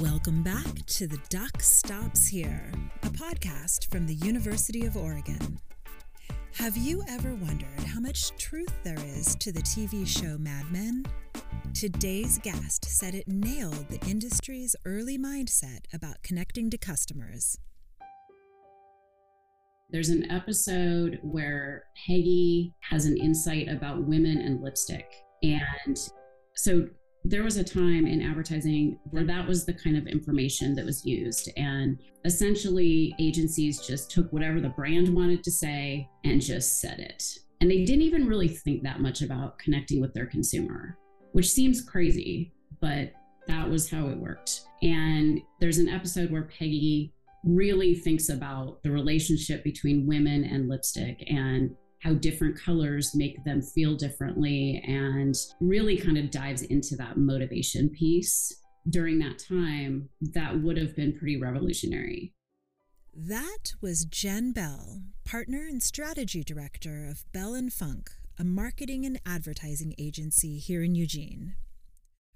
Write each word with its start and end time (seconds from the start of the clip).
Welcome 0.00 0.42
back 0.42 0.86
to 0.86 1.06
The 1.06 1.20
Duck 1.28 1.62
Stops 1.62 2.26
Here, 2.26 2.72
a 3.04 3.08
podcast 3.10 3.88
from 3.92 4.06
the 4.06 4.14
University 4.14 4.86
of 4.86 4.96
Oregon. 4.96 5.60
Have 6.54 6.76
you 6.76 7.04
ever 7.08 7.34
wondered 7.36 7.78
how 7.86 8.00
much 8.00 8.36
truth 8.36 8.72
there 8.82 8.98
is 8.98 9.36
to 9.36 9.52
the 9.52 9.62
TV 9.62 10.04
show 10.04 10.36
Mad 10.36 10.64
Men? 10.72 11.04
Today's 11.74 12.38
guest 12.38 12.86
said 12.86 13.14
it 13.14 13.28
nailed 13.28 13.88
the 13.88 14.04
industry's 14.08 14.74
early 14.84 15.16
mindset 15.16 15.80
about 15.92 16.22
connecting 16.24 16.70
to 16.70 16.78
customers. 16.78 17.56
There's 19.90 20.08
an 20.08 20.28
episode 20.28 21.20
where 21.22 21.84
Peggy 22.04 22.74
has 22.90 23.06
an 23.06 23.16
insight 23.16 23.68
about 23.68 24.02
women 24.02 24.38
and 24.38 24.60
lipstick. 24.60 25.06
And 25.44 25.96
so 26.56 26.88
there 27.26 27.42
was 27.42 27.56
a 27.56 27.64
time 27.64 28.06
in 28.06 28.20
advertising 28.20 28.98
where 29.10 29.24
that 29.24 29.48
was 29.48 29.64
the 29.64 29.72
kind 29.72 29.96
of 29.96 30.06
information 30.06 30.74
that 30.74 30.84
was 30.84 31.06
used. 31.06 31.50
And 31.56 31.98
essentially, 32.26 33.14
agencies 33.18 33.80
just 33.86 34.10
took 34.10 34.30
whatever 34.30 34.60
the 34.60 34.68
brand 34.68 35.08
wanted 35.08 35.42
to 35.44 35.50
say 35.50 36.08
and 36.24 36.40
just 36.42 36.80
said 36.80 37.00
it. 37.00 37.24
And 37.60 37.70
they 37.70 37.84
didn't 37.84 38.02
even 38.02 38.26
really 38.26 38.48
think 38.48 38.82
that 38.82 39.00
much 39.00 39.22
about 39.22 39.58
connecting 39.58 40.02
with 40.02 40.12
their 40.12 40.26
consumer, 40.26 40.98
which 41.32 41.48
seems 41.48 41.80
crazy, 41.80 42.52
but 42.82 43.12
that 43.46 43.70
was 43.70 43.90
how 43.90 44.08
it 44.08 44.18
worked. 44.18 44.60
And 44.82 45.40
there's 45.60 45.78
an 45.78 45.88
episode 45.88 46.30
where 46.30 46.50
Peggy 46.58 47.14
really 47.42 47.94
thinks 47.94 48.28
about 48.28 48.82
the 48.82 48.90
relationship 48.90 49.64
between 49.64 50.06
women 50.06 50.44
and 50.44 50.68
lipstick 50.68 51.24
and 51.30 51.74
how 52.04 52.12
different 52.12 52.60
colors 52.60 53.14
make 53.14 53.42
them 53.44 53.62
feel 53.62 53.96
differently 53.96 54.82
and 54.86 55.34
really 55.60 55.96
kind 55.96 56.18
of 56.18 56.30
dives 56.30 56.62
into 56.62 56.94
that 56.96 57.16
motivation 57.16 57.88
piece. 57.88 58.52
During 58.90 59.18
that 59.20 59.38
time, 59.38 60.10
that 60.34 60.60
would 60.62 60.76
have 60.76 60.94
been 60.94 61.16
pretty 61.18 61.40
revolutionary. 61.40 62.34
That 63.16 63.72
was 63.80 64.04
Jen 64.04 64.52
Bell, 64.52 65.00
partner 65.24 65.66
and 65.66 65.82
strategy 65.82 66.44
director 66.44 67.08
of 67.08 67.24
Bell 67.32 67.54
and 67.54 67.72
Funk, 67.72 68.10
a 68.38 68.44
marketing 68.44 69.06
and 69.06 69.18
advertising 69.24 69.94
agency 69.98 70.58
here 70.58 70.82
in 70.82 70.94
Eugene. 70.94 71.54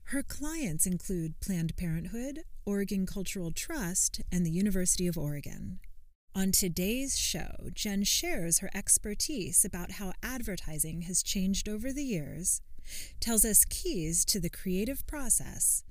Her 0.04 0.22
clients 0.22 0.86
include 0.86 1.40
Planned 1.40 1.76
Parenthood, 1.76 2.40
Oregon 2.64 3.04
Cultural 3.04 3.52
Trust, 3.52 4.22
and 4.32 4.46
the 4.46 4.50
University 4.50 5.06
of 5.06 5.18
Oregon. 5.18 5.80
On 6.38 6.52
today's 6.52 7.18
show, 7.18 7.68
Jen 7.74 8.04
shares 8.04 8.60
her 8.60 8.70
expertise 8.72 9.64
about 9.64 9.90
how 9.90 10.12
advertising 10.22 11.02
has 11.02 11.20
changed 11.20 11.68
over 11.68 11.92
the 11.92 12.04
years, 12.04 12.62
tells 13.18 13.44
us 13.44 13.64
keys 13.64 14.24
to 14.26 14.38
the 14.38 14.48
creative 14.48 15.04
process, 15.04 15.82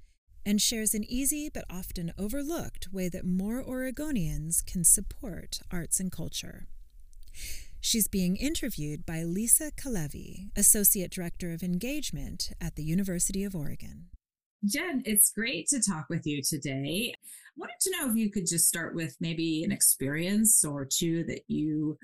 and 0.45 0.62
shares 0.62 0.94
an 0.94 1.04
easy 1.04 1.50
but 1.54 1.66
often 1.70 2.14
overlooked 2.17 2.94
way 2.94 3.09
that 3.09 3.26
more 3.26 3.62
Oregonians 3.62 4.66
can 4.66 4.86
support 4.86 5.59
arts 5.70 6.00
and 6.00 6.14
culture. 6.14 6.67
She's 7.82 8.08
being 8.08 8.38
interviewed 8.38 9.06
by 9.06 9.23
Lisa 9.23 9.72
Calevi, 9.72 10.52
Associate 10.56 11.11
Director 11.11 11.52
of 11.52 11.61
Engagement 11.61 12.54
at 12.61 12.78
the 12.78 12.86
University 12.86 13.44
of 13.44 13.54
Oregon. 13.54 14.06
Jen, 14.64 15.04
it's 15.06 15.30
great 15.30 15.67
to 15.67 15.82
talk 15.82 16.06
with 16.09 16.26
you 16.26 16.42
today 16.42 17.16
wanted 17.58 17.80
to 17.81 17.91
know 17.91 18.09
if 18.09 18.16
you 18.16 18.31
could 18.31 18.47
just 18.47 18.67
start 18.67 18.95
with 18.95 19.16
maybe 19.19 19.63
an 19.63 19.72
experience 19.72 20.63
or 20.63 20.86
two 20.86 21.23
that 21.25 21.41
you 21.47 21.97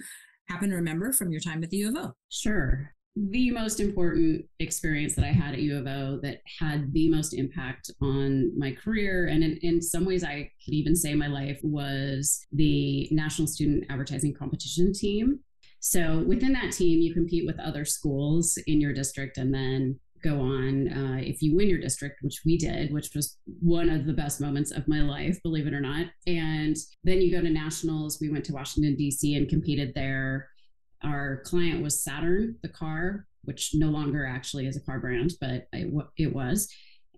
happen 0.49 0.69
to 0.69 0.75
remember 0.75 1.13
from 1.13 1.31
your 1.31 1.41
time 1.41 1.63
at 1.63 1.69
the 1.69 1.77
U 1.77 1.89
of 1.89 1.95
O. 1.95 2.13
Sure. 2.29 2.91
The 3.15 3.51
most 3.51 3.79
important 3.79 4.45
experience 4.59 5.15
that 5.15 5.23
I 5.23 5.31
had 5.31 5.53
at 5.53 5.61
U 5.61 5.77
of 5.77 5.85
O 5.85 6.19
that 6.23 6.39
had 6.59 6.91
the 6.93 7.09
most 7.09 7.33
impact 7.33 7.91
on 8.01 8.51
my 8.57 8.71
career, 8.71 9.27
and 9.27 9.43
in, 9.43 9.57
in 9.61 9.81
some 9.81 10.03
ways 10.03 10.23
I 10.23 10.49
could 10.65 10.73
even 10.73 10.95
say 10.95 11.13
my 11.13 11.27
life, 11.27 11.59
was 11.61 12.39
the 12.51 13.07
National 13.11 13.47
Student 13.47 13.85
Advertising 13.89 14.33
Competition 14.33 14.91
team. 14.93 15.39
So 15.79 16.23
within 16.25 16.53
that 16.53 16.71
team, 16.71 17.01
you 17.01 17.13
compete 17.13 17.45
with 17.45 17.59
other 17.59 17.85
schools 17.85 18.57
in 18.67 18.81
your 18.81 18.93
district 18.93 19.37
and 19.37 19.53
then 19.53 19.99
go 20.23 20.39
on 20.39 20.87
uh, 20.87 21.17
if 21.19 21.41
you 21.41 21.55
win 21.55 21.69
your 21.69 21.79
district, 21.79 22.19
which 22.21 22.41
we 22.45 22.57
did, 22.57 22.93
which 22.93 23.09
was 23.13 23.37
one 23.45 23.89
of 23.89 24.05
the 24.05 24.13
best 24.13 24.39
moments 24.39 24.71
of 24.71 24.87
my 24.87 25.01
life, 25.01 25.41
believe 25.43 25.67
it 25.67 25.73
or 25.73 25.81
not. 25.81 26.07
And 26.25 26.75
then 27.03 27.21
you 27.21 27.31
go 27.31 27.41
to 27.41 27.49
nationals. 27.49 28.19
We 28.21 28.29
went 28.29 28.45
to 28.45 28.53
Washington, 28.53 28.95
D.C. 28.95 29.35
and 29.35 29.49
competed 29.49 29.93
there. 29.93 30.49
Our 31.03 31.41
client 31.45 31.83
was 31.83 32.03
Saturn, 32.03 32.55
the 32.61 32.69
car, 32.69 33.27
which 33.43 33.71
no 33.73 33.89
longer 33.89 34.25
actually 34.25 34.67
is 34.67 34.77
a 34.77 34.81
car 34.81 34.99
brand, 34.99 35.33
but 35.41 35.67
it, 35.73 35.93
it 36.17 36.33
was. 36.33 36.73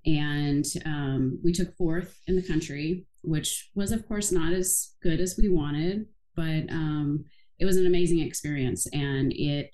And 0.05 0.65
um, 0.85 1.39
we 1.43 1.53
took 1.53 1.75
fourth 1.77 2.19
in 2.27 2.35
the 2.35 2.47
country, 2.47 3.05
which 3.21 3.69
was, 3.75 3.91
of 3.91 4.07
course, 4.07 4.31
not 4.31 4.53
as 4.53 4.93
good 5.01 5.19
as 5.19 5.37
we 5.37 5.49
wanted, 5.49 6.07
but 6.35 6.69
um, 6.69 7.25
it 7.59 7.65
was 7.65 7.77
an 7.77 7.85
amazing 7.85 8.19
experience. 8.19 8.87
And 8.93 9.31
it 9.33 9.71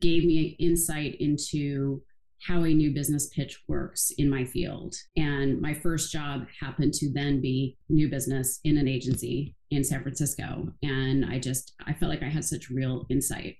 gave 0.00 0.24
me 0.24 0.56
insight 0.58 1.16
into 1.20 2.02
how 2.46 2.62
a 2.64 2.74
new 2.74 2.92
business 2.92 3.28
pitch 3.28 3.62
works 3.68 4.12
in 4.18 4.28
my 4.28 4.44
field. 4.44 4.94
And 5.16 5.60
my 5.60 5.74
first 5.74 6.12
job 6.12 6.46
happened 6.60 6.92
to 6.94 7.10
then 7.12 7.40
be 7.40 7.78
new 7.88 8.08
business 8.08 8.60
in 8.64 8.76
an 8.76 8.88
agency 8.88 9.54
in 9.70 9.82
San 9.84 10.02
Francisco. 10.02 10.68
And 10.82 11.24
I 11.24 11.38
just, 11.38 11.72
I 11.86 11.94
felt 11.94 12.10
like 12.10 12.22
I 12.22 12.28
had 12.28 12.44
such 12.44 12.70
real 12.70 13.06
insight. 13.08 13.56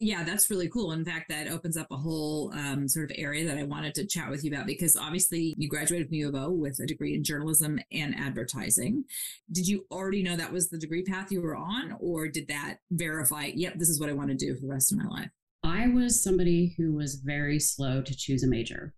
Yeah, 0.00 0.22
that's 0.22 0.48
really 0.48 0.68
cool. 0.68 0.92
In 0.92 1.04
fact, 1.04 1.28
that 1.28 1.48
opens 1.48 1.76
up 1.76 1.88
a 1.90 1.96
whole 1.96 2.52
um, 2.54 2.86
sort 2.86 3.10
of 3.10 3.16
area 3.18 3.44
that 3.46 3.58
I 3.58 3.64
wanted 3.64 3.96
to 3.96 4.06
chat 4.06 4.30
with 4.30 4.44
you 4.44 4.52
about 4.52 4.66
because 4.66 4.96
obviously 4.96 5.56
you 5.58 5.68
graduated 5.68 6.06
from 6.06 6.14
U 6.14 6.28
of 6.28 6.36
O 6.36 6.50
with 6.50 6.78
a 6.78 6.86
degree 6.86 7.14
in 7.14 7.24
journalism 7.24 7.80
and 7.90 8.14
advertising. 8.16 9.04
Did 9.50 9.66
you 9.66 9.86
already 9.90 10.22
know 10.22 10.36
that 10.36 10.52
was 10.52 10.70
the 10.70 10.78
degree 10.78 11.02
path 11.02 11.32
you 11.32 11.42
were 11.42 11.56
on, 11.56 11.96
or 11.98 12.28
did 12.28 12.46
that 12.46 12.76
verify, 12.92 13.50
yep, 13.52 13.74
this 13.76 13.88
is 13.88 13.98
what 13.98 14.08
I 14.08 14.12
want 14.12 14.30
to 14.30 14.36
do 14.36 14.54
for 14.54 14.60
the 14.60 14.72
rest 14.72 14.92
of 14.92 14.98
my 14.98 15.06
life? 15.06 15.30
I 15.68 15.88
was 15.88 16.22
somebody 16.22 16.74
who 16.78 16.94
was 16.94 17.16
very 17.16 17.60
slow 17.60 18.00
to 18.00 18.16
choose 18.16 18.42
a 18.42 18.48
major. 18.48 18.94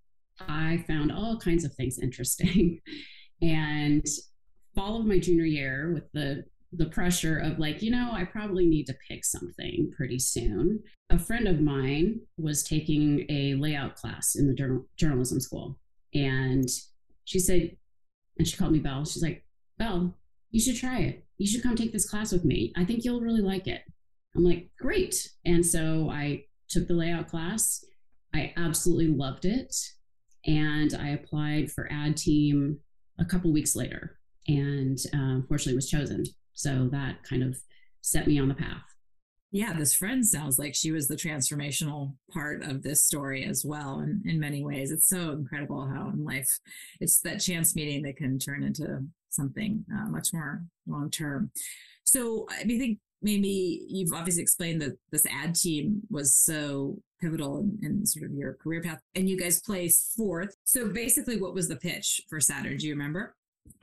I 0.49 0.85
found 0.87 1.11
all 1.11 1.37
kinds 1.37 1.65
of 1.65 1.75
things 1.75 1.99
interesting. 2.03 2.81
and 3.43 4.07
fall 4.75 5.01
of 5.01 5.07
my 5.07 5.19
junior 5.19 5.45
year 5.45 5.93
with 5.93 6.05
the 6.13 6.45
the 6.73 6.87
pressure 6.87 7.37
of 7.37 7.59
like, 7.59 7.83
you 7.83 7.91
know, 7.91 8.11
I 8.13 8.25
probably 8.25 8.65
need 8.65 8.87
to 8.87 8.97
pick 9.09 9.25
something 9.25 9.91
pretty 9.97 10.21
soon. 10.21 10.81
A 11.11 11.19
friend 11.19 11.49
of 11.49 11.61
mine 11.61 12.21
was 12.39 12.63
taking 12.63 13.27
a 13.29 13.55
layout 13.55 13.97
class 13.97 14.37
in 14.37 14.47
the 14.47 14.55
journal, 14.55 14.87
journalism 14.97 15.41
school. 15.41 15.81
And 16.15 16.69
she 17.25 17.41
said, 17.41 17.77
and 18.39 18.47
she 18.47 18.57
called 18.57 18.71
me 18.71 18.79
Belle. 18.79 19.05
She's 19.05 19.21
like, 19.21 19.45
Belle, 19.79 20.17
you 20.53 20.61
should 20.61 20.77
try 20.77 21.01
it. 21.01 21.25
You 21.39 21.49
should 21.49 21.65
come 21.65 21.75
take 21.75 21.93
this 21.93 22.09
class 22.09 22.31
with 22.31 22.45
me. 22.45 22.73
I 22.77 22.85
think 22.85 23.05
you'll 23.05 23.21
really 23.21 23.43
like 23.43 23.67
it. 23.67 23.83
I'm 24.37 24.45
like, 24.45 24.71
great. 24.79 25.29
And 25.45 25.67
so 25.67 26.09
I 26.09 26.45
took 26.71 26.87
the 26.87 26.95
layout 26.95 27.29
class. 27.29 27.85
I 28.35 28.53
absolutely 28.57 29.09
loved 29.09 29.45
it. 29.45 29.75
And 30.47 30.95
I 30.95 31.11
applied 31.11 31.71
for 31.71 31.91
ad 31.93 32.17
team 32.17 32.79
a 33.19 33.25
couple 33.25 33.53
weeks 33.53 33.77
later 33.77 34.19
and 34.49 34.99
uh, 35.13 35.41
fortunately 35.47 35.75
was 35.75 35.91
chosen. 35.91 36.25
So 36.55 36.89
that 36.93 37.23
kind 37.25 37.43
of 37.43 37.59
set 38.01 38.27
me 38.27 38.39
on 38.39 38.49
the 38.49 38.55
path. 38.55 38.83
Yeah, 39.53 39.73
this 39.73 39.95
friend 39.95 40.25
sounds 40.25 40.61
like 40.61 40.77
she 40.77 40.93
was 40.93 41.09
the 41.09 41.17
transformational 41.17 42.15
part 42.33 42.63
of 42.63 42.83
this 42.83 43.05
story 43.05 43.45
as 43.45 43.65
well. 43.65 43.99
And 43.99 44.25
in 44.25 44.39
many 44.39 44.65
ways, 44.65 44.93
it's 44.93 45.09
so 45.09 45.33
incredible 45.33 45.89
how 45.93 46.09
in 46.15 46.25
life 46.25 46.49
it's 47.01 47.21
that 47.23 47.41
chance 47.41 47.75
meeting 47.75 48.03
that 48.03 48.17
can 48.17 48.39
turn 48.39 48.63
into 48.63 49.01
something 49.31 49.85
uh, 49.93 50.09
much 50.09 50.29
more 50.33 50.63
long 50.87 51.11
term. 51.11 51.51
So 52.05 52.47
I 52.49 52.63
think 52.63 52.99
maybe 53.23 53.87
you've 53.89 54.13
obviously 54.13 54.43
explained 54.43 54.81
that 54.83 54.97
this 55.11 55.27
ad 55.27 55.55
team 55.55 56.03
was 56.11 56.35
so 56.35 56.99
pivotal 57.21 57.59
in, 57.59 57.79
in, 57.83 58.07
sort 58.07 58.25
of 58.25 58.33
your 58.33 58.55
career 58.55 58.83
path 58.83 59.01
and 59.15 59.29
you 59.29 59.39
guys 59.39 59.61
placed 59.61 60.15
fourth. 60.17 60.55
So 60.65 60.89
basically 60.89 61.41
what 61.41 61.55
was 61.55 61.69
the 61.69 61.77
pitch 61.77 62.23
for 62.29 62.41
saturn? 62.41 62.79
Do 62.79 62.87
you 62.87 62.95
remember? 62.95 63.37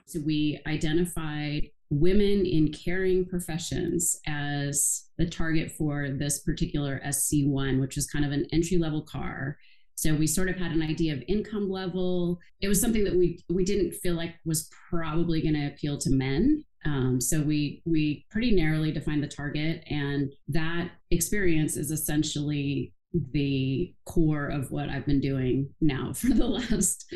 So 0.06 0.20
we 0.26 0.60
identified 0.66 1.70
women 1.90 2.46
in 2.46 2.72
caring 2.72 3.26
professions 3.26 4.20
as 4.26 5.06
the 5.18 5.26
target 5.26 5.72
for 5.72 6.10
this 6.10 6.40
particular 6.40 7.00
sc1 7.06 7.80
which 7.80 7.96
was 7.96 8.08
kind 8.08 8.26
of 8.26 8.32
an 8.32 8.46
entry 8.52 8.78
level 8.78 9.02
car. 9.02 9.58
So 9.96 10.14
we 10.14 10.28
sort 10.28 10.50
of 10.50 10.58
had 10.58 10.72
an 10.72 10.84
idea 10.84 11.14
of 11.14 11.24
income 11.28 11.72
level. 11.72 12.40
It 12.62 12.68
was 12.68 12.80
something 12.80 13.04
that 13.04 13.16
we 13.16 13.44
we 13.50 13.66
didn't 13.66 13.94
feel 13.94 14.14
like 14.14 14.36
was 14.46 14.70
probably 14.90 15.42
going 15.42 15.56
to 15.56 15.68
appeal 15.68 15.98
to 16.00 16.10
men 16.12 16.64
um, 16.88 17.20
so 17.20 17.42
we 17.42 17.82
we 17.86 18.26
pretty 18.32 18.52
narrowly 18.52 18.92
defined 18.94 19.22
the 19.22 19.28
target, 19.28 19.84
and 19.90 20.32
that 20.48 20.92
experience 21.12 21.76
is 21.76 21.92
essentially 21.92 22.94
the 23.32 23.94
core 24.06 24.48
of 24.48 24.72
what 24.72 24.90
I've 24.90 25.06
been 25.06 25.20
doing 25.20 25.70
now 25.82 26.14
for 26.16 26.28
the 26.28 26.48
last 26.48 27.14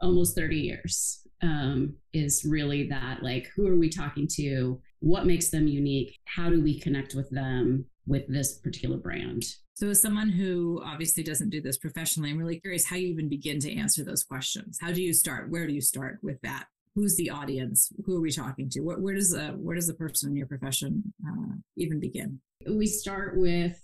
almost 0.00 0.34
30 0.36 0.56
years. 0.56 1.18
Um, 1.42 1.94
is 2.12 2.44
really 2.44 2.86
that 2.88 3.22
like 3.22 3.48
who 3.54 3.66
are 3.66 3.76
we 3.76 3.88
talking 3.88 4.26
to? 4.36 4.80
What 5.00 5.26
makes 5.26 5.48
them 5.48 5.66
unique? 5.66 6.18
How 6.26 6.50
do 6.50 6.62
we 6.62 6.78
connect 6.78 7.14
with 7.14 7.30
them 7.30 7.86
with 8.06 8.26
this 8.28 8.58
particular 8.58 8.98
brand? 8.98 9.44
So, 9.74 9.88
as 9.88 10.02
someone 10.02 10.28
who 10.28 10.82
obviously 10.84 11.22
doesn't 11.22 11.48
do 11.48 11.62
this 11.62 11.78
professionally, 11.78 12.30
I'm 12.30 12.38
really 12.38 12.60
curious 12.60 12.86
how 12.86 12.96
you 12.96 13.08
even 13.08 13.30
begin 13.30 13.60
to 13.60 13.74
answer 13.74 14.04
those 14.04 14.22
questions. 14.22 14.78
How 14.80 14.92
do 14.92 15.02
you 15.02 15.14
start? 15.14 15.50
Where 15.50 15.66
do 15.66 15.72
you 15.72 15.80
start 15.80 16.18
with 16.22 16.40
that? 16.42 16.66
Who's 16.94 17.16
the 17.16 17.30
audience? 17.30 17.92
Who 18.04 18.16
are 18.16 18.20
we 18.20 18.30
talking 18.30 18.68
to? 18.70 18.80
Where, 18.80 18.98
where 18.98 19.14
does 19.14 19.34
uh, 19.34 19.52
where 19.56 19.76
does 19.76 19.86
the 19.86 19.94
person 19.94 20.30
in 20.30 20.36
your 20.36 20.46
profession 20.46 21.12
uh, 21.26 21.54
even 21.76 22.00
begin? 22.00 22.40
We 22.68 22.86
start 22.86 23.38
with 23.38 23.80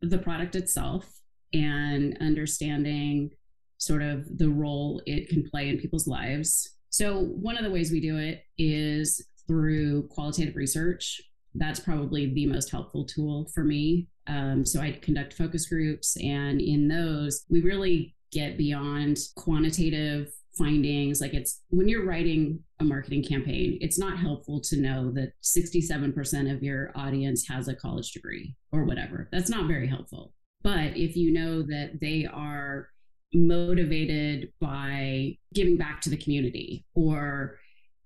the 0.00 0.18
product 0.18 0.56
itself 0.56 1.08
and 1.52 2.16
understanding 2.20 3.30
sort 3.78 4.02
of 4.02 4.38
the 4.38 4.48
role 4.48 5.00
it 5.06 5.28
can 5.28 5.48
play 5.48 5.68
in 5.68 5.78
people's 5.78 6.06
lives. 6.06 6.76
So 6.90 7.20
one 7.20 7.56
of 7.56 7.64
the 7.64 7.70
ways 7.70 7.92
we 7.92 8.00
do 8.00 8.16
it 8.18 8.42
is 8.56 9.24
through 9.46 10.08
qualitative 10.08 10.56
research. 10.56 11.20
That's 11.54 11.80
probably 11.80 12.32
the 12.34 12.46
most 12.46 12.70
helpful 12.70 13.04
tool 13.04 13.50
for 13.54 13.64
me. 13.64 14.08
Um, 14.26 14.64
so 14.64 14.80
I 14.80 14.92
conduct 14.92 15.32
focus 15.32 15.66
groups, 15.66 16.16
and 16.18 16.60
in 16.60 16.88
those, 16.88 17.44
we 17.48 17.62
really 17.62 18.14
get 18.30 18.58
beyond 18.58 19.18
quantitative 19.36 20.30
findings 20.58 21.20
like 21.20 21.32
it's 21.32 21.62
when 21.68 21.88
you're 21.88 22.04
writing 22.04 22.58
a 22.80 22.84
marketing 22.84 23.22
campaign 23.22 23.78
it's 23.80 23.98
not 23.98 24.18
helpful 24.18 24.60
to 24.60 24.76
know 24.76 25.10
that 25.12 25.32
67% 25.42 26.52
of 26.52 26.62
your 26.62 26.92
audience 26.94 27.46
has 27.48 27.68
a 27.68 27.74
college 27.74 28.12
degree 28.12 28.54
or 28.72 28.84
whatever. 28.84 29.28
That's 29.32 29.50
not 29.50 29.68
very 29.68 29.86
helpful. 29.86 30.32
But 30.62 30.96
if 30.96 31.16
you 31.16 31.32
know 31.32 31.62
that 31.62 31.98
they 32.00 32.26
are 32.26 32.88
motivated 33.32 34.52
by 34.60 35.36
giving 35.54 35.76
back 35.76 36.00
to 36.00 36.10
the 36.10 36.16
community 36.16 36.84
or 36.94 37.58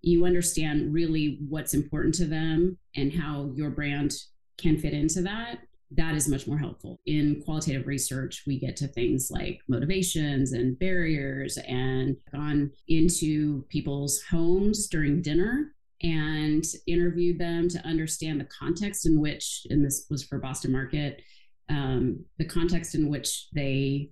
you 0.03 0.25
understand 0.27 0.93
really 0.93 1.39
what's 1.49 1.75
important 1.75 2.15
to 2.17 2.27
them 2.27 2.77
and 2.97 3.13
how 3.13 3.53
your 3.55 3.71
brand 3.71 4.13
can 4.59 4.77
fit 4.79 4.93
into 4.93 5.23
that 5.23 5.59
that 5.97 6.15
is 6.15 6.29
much 6.29 6.47
more 6.47 6.59
helpful. 6.59 7.01
In 7.07 7.43
qualitative 7.45 7.87
research, 7.87 8.45
we 8.47 8.59
get 8.59 8.77
to 8.77 8.89
things 8.89 9.31
like 9.31 9.61
motivations 9.69 10.53
and 10.53 10.79
barriers 10.79 11.59
and 11.69 12.17
gone 12.33 12.71
into 12.89 13.65
people's 13.69 14.23
homes 14.31 14.89
during 14.89 15.23
dinner 15.23 15.75
and 16.03 16.65
interviewed 16.87 17.39
them 17.39 17.69
to 17.69 17.87
understand 17.87 18.41
the 18.41 18.49
context 18.59 19.07
in 19.07 19.21
which, 19.21 19.67
and 19.71 19.85
this 19.85 20.07
was 20.11 20.25
for 20.25 20.39
Boston 20.39 20.73
Market, 20.73 21.21
um, 21.69 22.25
the 22.39 22.45
context 22.45 22.95
in 22.95 23.09
which 23.09 23.49
they 23.53 24.11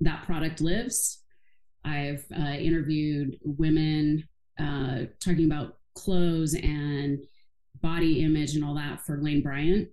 that 0.00 0.24
product 0.24 0.60
lives. 0.60 1.22
I've 1.84 2.24
uh, 2.36 2.50
interviewed 2.50 3.38
women 3.42 4.28
uh, 4.58 5.04
talking 5.20 5.46
about 5.46 5.78
clothes 5.94 6.54
and 6.54 7.18
body 7.80 8.22
image 8.22 8.54
and 8.54 8.64
all 8.64 8.74
that 8.74 9.04
for 9.06 9.22
Lane 9.22 9.42
Bryant 9.42 9.88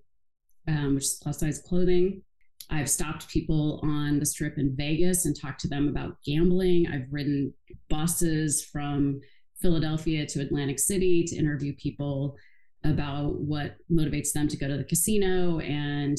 um, 0.67 0.95
which 0.95 1.05
is 1.05 1.19
plus 1.21 1.39
size 1.39 1.59
clothing. 1.59 2.21
I've 2.69 2.89
stopped 2.89 3.27
people 3.27 3.79
on 3.83 4.19
the 4.19 4.25
strip 4.25 4.57
in 4.57 4.75
Vegas 4.75 5.25
and 5.25 5.39
talked 5.39 5.59
to 5.61 5.67
them 5.67 5.87
about 5.87 6.17
gambling. 6.25 6.87
I've 6.87 7.11
ridden 7.11 7.53
buses 7.89 8.63
from 8.63 9.21
Philadelphia 9.61 10.25
to 10.25 10.41
Atlantic 10.41 10.79
City 10.79 11.23
to 11.25 11.35
interview 11.35 11.75
people 11.75 12.35
about 12.83 13.39
what 13.39 13.75
motivates 13.91 14.31
them 14.33 14.47
to 14.47 14.57
go 14.57 14.67
to 14.67 14.77
the 14.77 14.83
casino. 14.83 15.59
And 15.59 16.17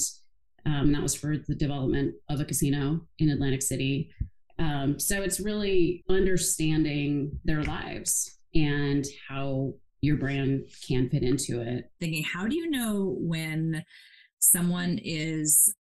um, 0.66 0.92
that 0.92 1.02
was 1.02 1.14
for 1.14 1.36
the 1.36 1.54
development 1.54 2.14
of 2.28 2.40
a 2.40 2.44
casino 2.44 3.00
in 3.18 3.30
Atlantic 3.30 3.62
City. 3.62 4.10
Um, 4.58 4.98
so 4.98 5.22
it's 5.22 5.40
really 5.40 6.04
understanding 6.08 7.38
their 7.44 7.62
lives 7.64 8.38
and 8.54 9.04
how 9.28 9.74
your 10.00 10.16
brand 10.16 10.64
can 10.86 11.08
fit 11.10 11.22
into 11.22 11.60
it. 11.60 11.90
Thinking, 12.00 12.22
how 12.22 12.46
do 12.46 12.56
you 12.56 12.70
know 12.70 13.16
when 13.18 13.84
someone 14.50 14.98
is 15.02 15.72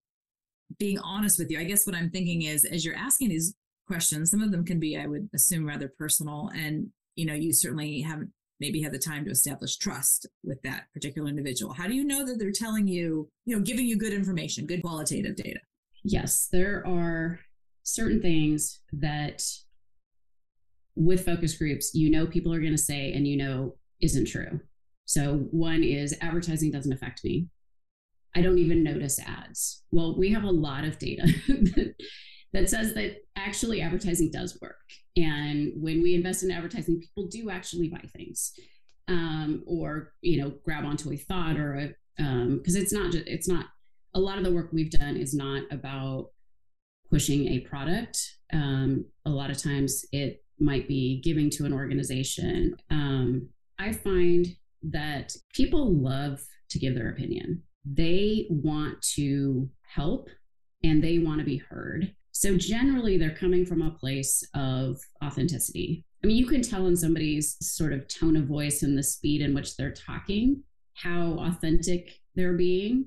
being 0.78 0.98
honest 0.98 1.38
with 1.38 1.50
you. 1.50 1.58
I 1.58 1.64
guess 1.64 1.86
what 1.86 1.96
I'm 1.96 2.10
thinking 2.10 2.42
is 2.42 2.64
as 2.64 2.84
you're 2.84 2.96
asking 2.96 3.28
these 3.28 3.54
questions, 3.86 4.30
some 4.30 4.42
of 4.42 4.50
them 4.50 4.64
can 4.64 4.80
be, 4.80 4.96
I 4.96 5.06
would 5.06 5.28
assume, 5.34 5.66
rather 5.66 5.92
personal. 5.98 6.50
And, 6.54 6.88
you 7.14 7.26
know, 7.26 7.34
you 7.34 7.52
certainly 7.52 8.00
haven't 8.00 8.30
maybe 8.60 8.80
had 8.80 8.92
the 8.92 8.98
time 8.98 9.24
to 9.24 9.30
establish 9.30 9.76
trust 9.76 10.26
with 10.44 10.62
that 10.62 10.84
particular 10.94 11.28
individual. 11.28 11.72
How 11.72 11.88
do 11.88 11.94
you 11.94 12.04
know 12.04 12.24
that 12.24 12.38
they're 12.38 12.52
telling 12.52 12.86
you, 12.86 13.28
you 13.44 13.56
know, 13.56 13.62
giving 13.62 13.86
you 13.86 13.96
good 13.96 14.12
information, 14.12 14.66
good 14.66 14.82
qualitative 14.82 15.36
data? 15.36 15.60
Yes, 16.04 16.48
there 16.50 16.86
are 16.86 17.40
certain 17.82 18.22
things 18.22 18.80
that 18.92 19.42
with 20.94 21.24
focus 21.24 21.56
groups, 21.56 21.94
you 21.94 22.10
know, 22.10 22.26
people 22.26 22.52
are 22.52 22.60
going 22.60 22.72
to 22.72 22.78
say 22.78 23.12
and 23.12 23.26
you 23.26 23.36
know 23.36 23.76
isn't 24.00 24.26
true. 24.26 24.60
So, 25.04 25.48
one 25.50 25.82
is 25.82 26.16
advertising 26.20 26.70
doesn't 26.70 26.92
affect 26.92 27.24
me. 27.24 27.48
I 28.34 28.42
don't 28.42 28.58
even 28.58 28.82
notice 28.82 29.18
ads. 29.18 29.82
Well, 29.90 30.16
we 30.18 30.32
have 30.32 30.44
a 30.44 30.50
lot 30.50 30.84
of 30.84 30.98
data 30.98 31.26
that, 32.52 32.68
says 32.68 32.94
that 32.94 33.16
actually 33.36 33.80
advertising 33.80 34.30
does 34.32 34.58
work. 34.60 34.76
And 35.16 35.72
when 35.76 36.02
we 36.02 36.14
invest 36.14 36.42
in 36.42 36.50
advertising, 36.50 37.00
people 37.00 37.28
do 37.28 37.50
actually 37.50 37.88
buy 37.88 38.02
things 38.16 38.52
um, 39.08 39.62
or, 39.66 40.12
you 40.22 40.40
know, 40.40 40.52
grab 40.64 40.84
onto 40.84 41.12
a 41.12 41.16
thought 41.16 41.58
or 41.58 41.74
a, 41.74 41.94
because 42.16 42.76
um, 42.76 42.82
it's 42.82 42.92
not, 42.92 43.12
just, 43.12 43.26
it's 43.26 43.48
not, 43.48 43.66
a 44.14 44.20
lot 44.20 44.38
of 44.38 44.44
the 44.44 44.52
work 44.52 44.70
we've 44.72 44.90
done 44.90 45.16
is 45.16 45.34
not 45.34 45.62
about 45.70 46.28
pushing 47.10 47.48
a 47.48 47.60
product. 47.60 48.18
Um, 48.52 49.06
a 49.24 49.30
lot 49.30 49.50
of 49.50 49.58
times 49.58 50.04
it 50.12 50.42
might 50.58 50.88
be 50.88 51.20
giving 51.22 51.50
to 51.50 51.64
an 51.64 51.72
organization. 51.72 52.76
Um, 52.90 53.48
I 53.78 53.92
find 53.92 54.46
that 54.82 55.34
people 55.54 55.94
love 55.94 56.42
to 56.70 56.78
give 56.78 56.94
their 56.94 57.10
opinion 57.10 57.62
they 57.84 58.46
want 58.48 59.00
to 59.14 59.68
help 59.82 60.28
and 60.84 61.02
they 61.02 61.18
want 61.18 61.38
to 61.38 61.44
be 61.44 61.58
heard. 61.58 62.14
So 62.32 62.56
generally, 62.56 63.18
they're 63.18 63.34
coming 63.34 63.66
from 63.66 63.82
a 63.82 63.90
place 63.90 64.42
of 64.54 64.98
authenticity. 65.22 66.04
I 66.24 66.26
mean, 66.26 66.36
you 66.36 66.46
can 66.46 66.62
tell 66.62 66.86
in 66.86 66.96
somebody's 66.96 67.56
sort 67.60 67.92
of 67.92 68.08
tone 68.08 68.36
of 68.36 68.46
voice 68.46 68.82
and 68.82 68.96
the 68.96 69.02
speed 69.02 69.42
in 69.42 69.54
which 69.54 69.76
they're 69.76 69.92
talking 69.92 70.62
how 70.94 71.38
authentic 71.40 72.20
they're 72.34 72.54
being. 72.54 73.06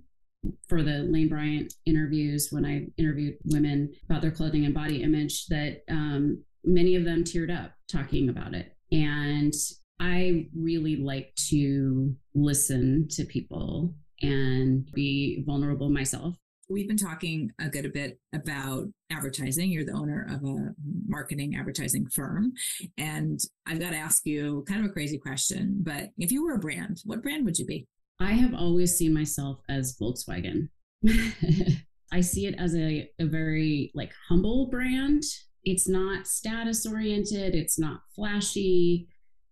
For 0.69 0.83
the 0.83 0.99
Lane 0.99 1.27
Bryant 1.27 1.73
interviews, 1.87 2.49
when 2.51 2.65
I 2.65 2.85
interviewed 2.97 3.37
women 3.45 3.91
about 4.07 4.21
their 4.21 4.31
clothing 4.31 4.65
and 4.65 4.75
body 4.75 5.01
image, 5.01 5.47
that 5.47 5.81
um, 5.89 6.43
many 6.63 6.95
of 6.95 7.03
them 7.03 7.23
teared 7.23 7.55
up 7.55 7.71
talking 7.91 8.29
about 8.29 8.53
it. 8.53 8.75
And 8.91 9.53
I 9.99 10.47
really 10.55 10.97
like 10.97 11.33
to 11.49 12.15
listen 12.35 13.07
to 13.11 13.25
people 13.25 13.95
and 14.21 14.89
be 14.93 15.43
vulnerable 15.45 15.89
myself. 15.89 16.35
We've 16.67 16.87
been 16.87 16.97
talking 16.97 17.51
a 17.59 17.69
good 17.69 17.91
bit 17.93 18.19
about 18.33 18.85
advertising. 19.11 19.69
You're 19.69 19.85
the 19.85 19.91
owner 19.91 20.27
of 20.29 20.43
a 20.43 20.73
marketing 21.07 21.55
advertising 21.55 22.07
firm. 22.07 22.53
And 22.97 23.39
I've 23.67 23.79
got 23.79 23.91
to 23.91 23.97
ask 23.97 24.25
you 24.25 24.65
kind 24.67 24.83
of 24.83 24.89
a 24.89 24.93
crazy 24.93 25.19
question, 25.19 25.77
but 25.83 26.09
if 26.17 26.31
you 26.31 26.43
were 26.43 26.53
a 26.53 26.59
brand, 26.59 27.01
what 27.05 27.21
brand 27.21 27.45
would 27.45 27.59
you 27.59 27.65
be? 27.65 27.87
I 28.19 28.31
have 28.31 28.53
always 28.55 28.97
seen 28.97 29.13
myself 29.13 29.59
as 29.69 29.95
Volkswagen. 30.01 30.69
I 32.11 32.21
see 32.21 32.47
it 32.47 32.55
as 32.57 32.75
a, 32.75 33.09
a 33.19 33.25
very 33.25 33.91
like 33.93 34.13
humble 34.27 34.67
brand. 34.67 35.23
It's 35.63 35.87
not 35.87 36.27
status 36.27 36.85
oriented, 36.85 37.55
it's 37.55 37.77
not 37.77 38.01
flashy, 38.15 39.07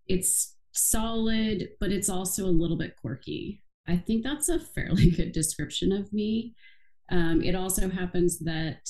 it's 0.07 0.55
solid, 0.73 1.69
but 1.79 1.91
it's 1.91 2.09
also 2.09 2.45
a 2.45 2.47
little 2.47 2.77
bit 2.77 2.95
quirky. 2.95 3.61
I 3.87 3.97
think 3.97 4.23
that's 4.23 4.49
a 4.49 4.59
fairly 4.59 5.11
good 5.17 5.31
description 5.31 5.91
of 5.91 6.11
me. 6.13 6.55
Um, 7.11 7.41
it 7.41 7.55
also 7.55 7.89
happens 7.89 8.39
that 8.39 8.89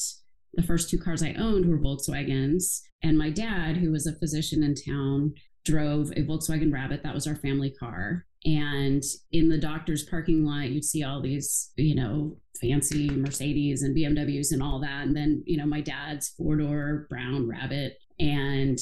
the 0.54 0.64
first 0.64 0.90
two 0.90 1.00
cars 1.00 1.24
I 1.24 1.34
owned 1.34 1.66
were 1.66 1.80
Volkswagens, 1.80 2.82
and 3.02 3.18
my 3.18 3.30
dad, 3.30 3.78
who 3.78 3.92
was 3.92 4.06
a 4.06 4.16
physician 4.16 4.64
in 4.64 4.76
town, 4.76 5.34
drove 5.66 6.12
a 6.12 6.22
Volkswagen 6.24 6.72
Rabbit. 6.72 7.04
That 7.04 7.14
was 7.14 7.28
our 7.28 7.36
family 7.36 7.72
car. 7.72 8.26
And 8.46 9.02
in 9.32 9.50
the 9.50 9.58
doctor's 9.58 10.04
parking 10.04 10.46
lot, 10.46 10.70
you'd 10.70 10.84
see 10.84 11.04
all 11.04 11.22
these, 11.22 11.72
you 11.78 11.96
know, 11.96 12.38
fancy 12.62 13.10
Mercedes 13.10 13.84
and 13.84 13.96
BMWs 13.96 14.52
and 14.52 14.62
all 14.62 14.80
that. 14.82 15.08
And 15.08 15.16
then, 15.16 15.44
you 15.46 15.58
know, 15.58 15.66
my 15.66 15.82
dad's 15.82 16.30
four 16.30 16.58
door 16.58 17.08
brown 17.10 17.48
Rabbit. 17.48 17.98
And 18.20 18.78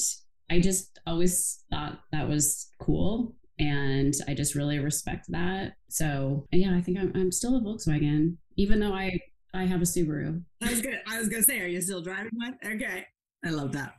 I 0.50 0.60
just 0.60 1.00
always 1.06 1.64
thought 1.70 2.02
that 2.12 2.28
was 2.28 2.70
cool 2.80 3.36
and 3.62 4.14
I 4.28 4.34
just 4.34 4.56
really 4.56 4.80
respect 4.80 5.28
that. 5.30 5.74
So 5.88 6.48
yeah, 6.52 6.76
I 6.76 6.82
think 6.82 7.00
I'm, 7.00 7.12
I'm 7.16 7.32
still 7.32 7.56
a 7.58 7.62
Volkswagen, 7.62 8.36
even 8.58 8.80
though 8.80 8.94
I 8.94 9.18
I 9.54 9.66
have 9.66 9.82
a 9.82 9.86
Subaru. 9.86 10.42
I 10.64 10.70
was 10.70 10.82
gonna 10.82 10.98
I 11.08 11.20
was 11.20 11.30
gonna 11.30 11.44
say, 11.44 11.62
are 11.62 11.68
you 11.68 11.80
still 11.82 12.02
driving 12.02 12.32
one? 12.34 12.58
Okay, 12.66 13.06
I 13.46 13.50
love 13.50 13.72
that. 13.74 13.94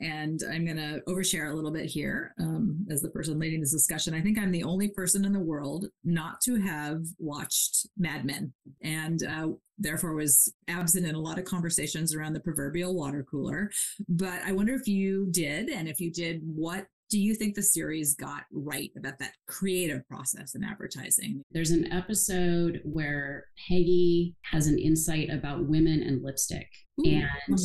And 0.00 0.40
I'm 0.52 0.64
going 0.64 0.76
to 0.76 1.00
overshare 1.08 1.52
a 1.52 1.54
little 1.54 1.70
bit 1.70 1.86
here 1.86 2.34
um, 2.40 2.84
as 2.90 3.00
the 3.00 3.10
person 3.10 3.38
leading 3.38 3.60
this 3.60 3.72
discussion. 3.72 4.12
I 4.12 4.20
think 4.20 4.38
I'm 4.38 4.50
the 4.50 4.64
only 4.64 4.88
person 4.88 5.24
in 5.24 5.32
the 5.32 5.38
world 5.40 5.86
not 6.02 6.40
to 6.42 6.56
have 6.56 7.04
watched 7.18 7.86
Mad 7.96 8.24
Men 8.24 8.52
and 8.82 9.22
uh, 9.22 9.48
therefore 9.78 10.14
was 10.14 10.52
absent 10.66 11.06
in 11.06 11.14
a 11.14 11.20
lot 11.20 11.38
of 11.38 11.44
conversations 11.44 12.12
around 12.12 12.32
the 12.32 12.40
proverbial 12.40 12.94
water 12.94 13.24
cooler. 13.30 13.70
But 14.08 14.42
I 14.44 14.50
wonder 14.50 14.74
if 14.74 14.88
you 14.88 15.28
did. 15.30 15.68
And 15.68 15.88
if 15.88 16.00
you 16.00 16.10
did, 16.10 16.40
what 16.44 16.86
do 17.10 17.18
you 17.18 17.34
think 17.34 17.54
the 17.54 17.62
series 17.62 18.14
got 18.14 18.44
right 18.52 18.90
about 18.96 19.18
that 19.18 19.34
creative 19.46 20.06
process 20.08 20.54
in 20.54 20.64
advertising? 20.64 21.42
There's 21.52 21.70
an 21.70 21.92
episode 21.92 22.80
where 22.84 23.46
Peggy 23.68 24.34
has 24.50 24.66
an 24.66 24.78
insight 24.78 25.30
about 25.30 25.68
women 25.68 26.02
and 26.02 26.22
lipstick. 26.22 26.68
Ooh, 27.00 27.22
and 27.48 27.60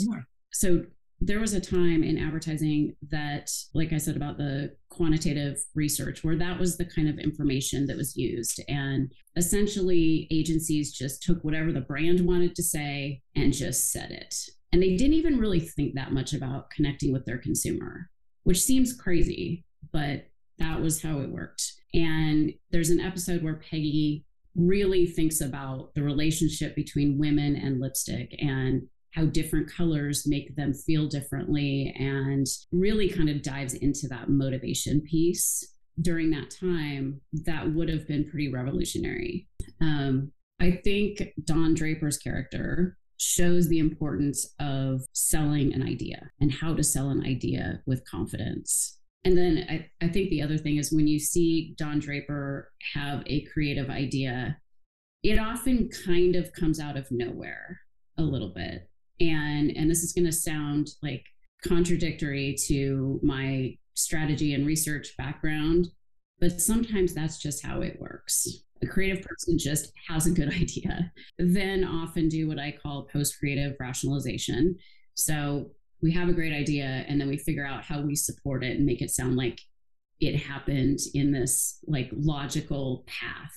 so 0.51 0.83
there 1.21 1.39
was 1.39 1.53
a 1.53 1.59
time 1.59 2.03
in 2.03 2.17
advertising 2.17 2.95
that, 3.11 3.49
like 3.73 3.91
I 3.91 3.97
said 3.97 4.15
about 4.15 4.37
the 4.37 4.75
quantitative 4.89 5.57
research, 5.75 6.23
where 6.23 6.37
that 6.37 6.59
was 6.59 6.77
the 6.77 6.85
kind 6.85 7.09
of 7.09 7.19
information 7.19 7.85
that 7.87 7.97
was 7.97 8.15
used. 8.15 8.61
And 8.69 9.11
essentially, 9.35 10.27
agencies 10.31 10.93
just 10.93 11.21
took 11.21 11.43
whatever 11.43 11.71
the 11.71 11.81
brand 11.81 12.21
wanted 12.21 12.55
to 12.55 12.63
say 12.63 13.21
and 13.35 13.53
just 13.53 13.91
said 13.91 14.11
it. 14.11 14.33
And 14.71 14.81
they 14.81 14.95
didn't 14.95 15.13
even 15.13 15.39
really 15.39 15.59
think 15.59 15.95
that 15.95 16.13
much 16.13 16.33
about 16.33 16.69
connecting 16.69 17.11
with 17.11 17.25
their 17.25 17.39
consumer, 17.39 18.09
which 18.43 18.61
seems 18.61 18.93
crazy, 18.93 19.65
but 19.91 20.27
that 20.57 20.81
was 20.81 21.01
how 21.01 21.19
it 21.19 21.29
worked. 21.29 21.73
And 21.93 22.53
there's 22.71 22.89
an 22.89 22.99
episode 22.99 23.43
where 23.43 23.61
Peggy 23.69 24.25
really 24.55 25.05
thinks 25.05 25.41
about 25.41 25.93
the 25.95 26.03
relationship 26.03 26.75
between 26.75 27.17
women 27.17 27.55
and 27.55 27.79
lipstick 27.79 28.35
and 28.39 28.83
how 29.11 29.25
different 29.25 29.71
colors 29.71 30.27
make 30.27 30.55
them 30.55 30.73
feel 30.73 31.07
differently 31.07 31.95
and 31.97 32.45
really 32.71 33.09
kind 33.09 33.29
of 33.29 33.41
dives 33.41 33.73
into 33.73 34.07
that 34.07 34.29
motivation 34.29 35.01
piece 35.01 35.75
during 36.01 36.29
that 36.29 36.49
time 36.51 37.19
that 37.45 37.73
would 37.73 37.89
have 37.89 38.07
been 38.07 38.29
pretty 38.29 38.49
revolutionary 38.49 39.47
um, 39.81 40.31
i 40.61 40.71
think 40.71 41.23
don 41.43 41.73
draper's 41.73 42.17
character 42.17 42.97
shows 43.19 43.67
the 43.67 43.79
importance 43.79 44.53
of 44.59 45.01
selling 45.13 45.73
an 45.73 45.83
idea 45.83 46.29
and 46.39 46.51
how 46.51 46.73
to 46.73 46.83
sell 46.83 47.09
an 47.09 47.23
idea 47.25 47.81
with 47.85 48.05
confidence. 48.09 48.97
And 49.25 49.37
then 49.37 49.65
I, 49.69 50.05
I 50.05 50.09
think 50.09 50.29
the 50.29 50.41
other 50.41 50.57
thing 50.57 50.77
is 50.77 50.93
when 50.93 51.07
you 51.07 51.19
see 51.19 51.75
don 51.77 51.99
draper 51.99 52.71
have 52.93 53.23
a 53.25 53.45
creative 53.45 53.89
idea 53.89 54.57
it 55.21 55.37
often 55.37 55.89
kind 56.05 56.37
of 56.37 56.53
comes 56.53 56.79
out 56.79 56.95
of 56.95 57.11
nowhere 57.11 57.81
a 58.17 58.21
little 58.21 58.53
bit. 58.53 58.89
And 59.19 59.75
and 59.75 59.91
this 59.91 60.01
is 60.01 60.13
going 60.13 60.25
to 60.25 60.31
sound 60.31 60.91
like 61.03 61.25
contradictory 61.61 62.55
to 62.67 63.19
my 63.21 63.77
strategy 63.95 64.53
and 64.53 64.65
research 64.65 65.09
background 65.17 65.87
but 66.39 66.61
sometimes 66.61 67.13
that's 67.13 67.37
just 67.37 67.65
how 67.65 67.81
it 67.81 67.99
works 67.99 68.47
a 68.81 68.87
creative 68.87 69.23
person 69.23 69.57
just 69.57 69.91
has 70.07 70.25
a 70.25 70.31
good 70.31 70.53
idea 70.53 71.11
then 71.37 71.83
often 71.83 72.29
do 72.29 72.47
what 72.47 72.59
i 72.59 72.71
call 72.71 73.07
post 73.11 73.37
creative 73.39 73.75
rationalization. 73.79 74.77
So 75.15 75.71
we 76.01 76.13
have 76.13 76.29
a 76.29 76.33
great 76.33 76.53
idea 76.53 77.05
and 77.07 77.19
then 77.19 77.27
we 77.27 77.37
figure 77.37 77.65
out 77.65 77.83
how 77.83 78.01
we 78.01 78.15
support 78.15 78.63
it 78.63 78.77
and 78.77 78.85
make 78.85 79.01
it 79.01 79.11
sound 79.11 79.35
like 79.35 79.59
it 80.19 80.37
happened 80.37 80.99
in 81.13 81.31
this 81.31 81.79
like 81.87 82.09
logical 82.13 83.05
path 83.07 83.53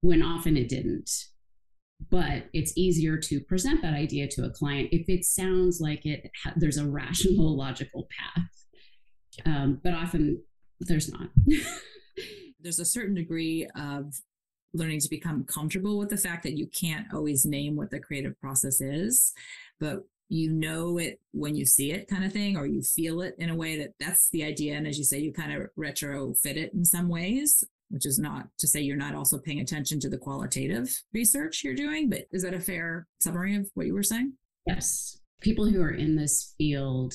when 0.00 0.22
often 0.22 0.56
it 0.56 0.68
didn't. 0.68 1.10
But 2.10 2.46
it's 2.52 2.76
easier 2.76 3.16
to 3.16 3.40
present 3.40 3.82
that 3.82 3.94
idea 3.94 4.26
to 4.28 4.44
a 4.44 4.50
client 4.50 4.88
if 4.92 5.08
it 5.08 5.24
sounds 5.24 5.80
like 5.80 6.04
it 6.04 6.30
there's 6.56 6.78
a 6.78 6.86
rational 6.88 7.56
logical 7.56 8.08
path. 8.18 9.46
Um, 9.46 9.80
but 9.82 9.94
often 9.94 10.42
there's 10.80 11.10
not 11.10 11.28
there's 12.62 12.80
a 12.80 12.84
certain 12.84 13.14
degree 13.14 13.66
of 13.76 14.14
learning 14.74 15.00
to 15.00 15.10
become 15.10 15.44
comfortable 15.44 15.98
with 15.98 16.08
the 16.08 16.16
fact 16.16 16.42
that 16.42 16.56
you 16.56 16.66
can't 16.66 17.12
always 17.12 17.44
name 17.44 17.76
what 17.76 17.90
the 17.90 18.00
creative 18.00 18.38
process 18.40 18.80
is 18.80 19.32
but 19.80 20.04
you 20.28 20.50
know 20.50 20.96
it 20.96 21.20
when 21.32 21.54
you 21.54 21.66
see 21.66 21.92
it 21.92 22.08
kind 22.08 22.24
of 22.24 22.32
thing 22.32 22.56
or 22.56 22.66
you 22.66 22.82
feel 22.82 23.20
it 23.20 23.34
in 23.38 23.50
a 23.50 23.54
way 23.54 23.76
that 23.76 23.92
that's 24.00 24.30
the 24.30 24.42
idea 24.42 24.74
and 24.74 24.86
as 24.86 24.96
you 24.96 25.04
say 25.04 25.18
you 25.18 25.32
kind 25.32 25.52
of 25.52 25.68
retrofit 25.78 26.56
it 26.56 26.72
in 26.72 26.84
some 26.84 27.08
ways 27.08 27.64
which 27.92 28.06
is 28.06 28.18
not 28.18 28.46
to 28.58 28.66
say 28.66 28.80
you're 28.80 28.96
not 28.96 29.14
also 29.14 29.38
paying 29.38 29.60
attention 29.60 30.00
to 30.00 30.08
the 30.08 30.16
qualitative 30.16 31.02
research 31.12 31.62
you're 31.62 31.74
doing, 31.74 32.08
but 32.08 32.26
is 32.32 32.42
that 32.42 32.54
a 32.54 32.60
fair 32.60 33.06
summary 33.20 33.54
of 33.54 33.70
what 33.74 33.86
you 33.86 33.92
were 33.92 34.02
saying? 34.02 34.32
Yes. 34.66 35.18
People 35.42 35.66
who 35.66 35.82
are 35.82 35.90
in 35.90 36.16
this 36.16 36.54
field 36.56 37.12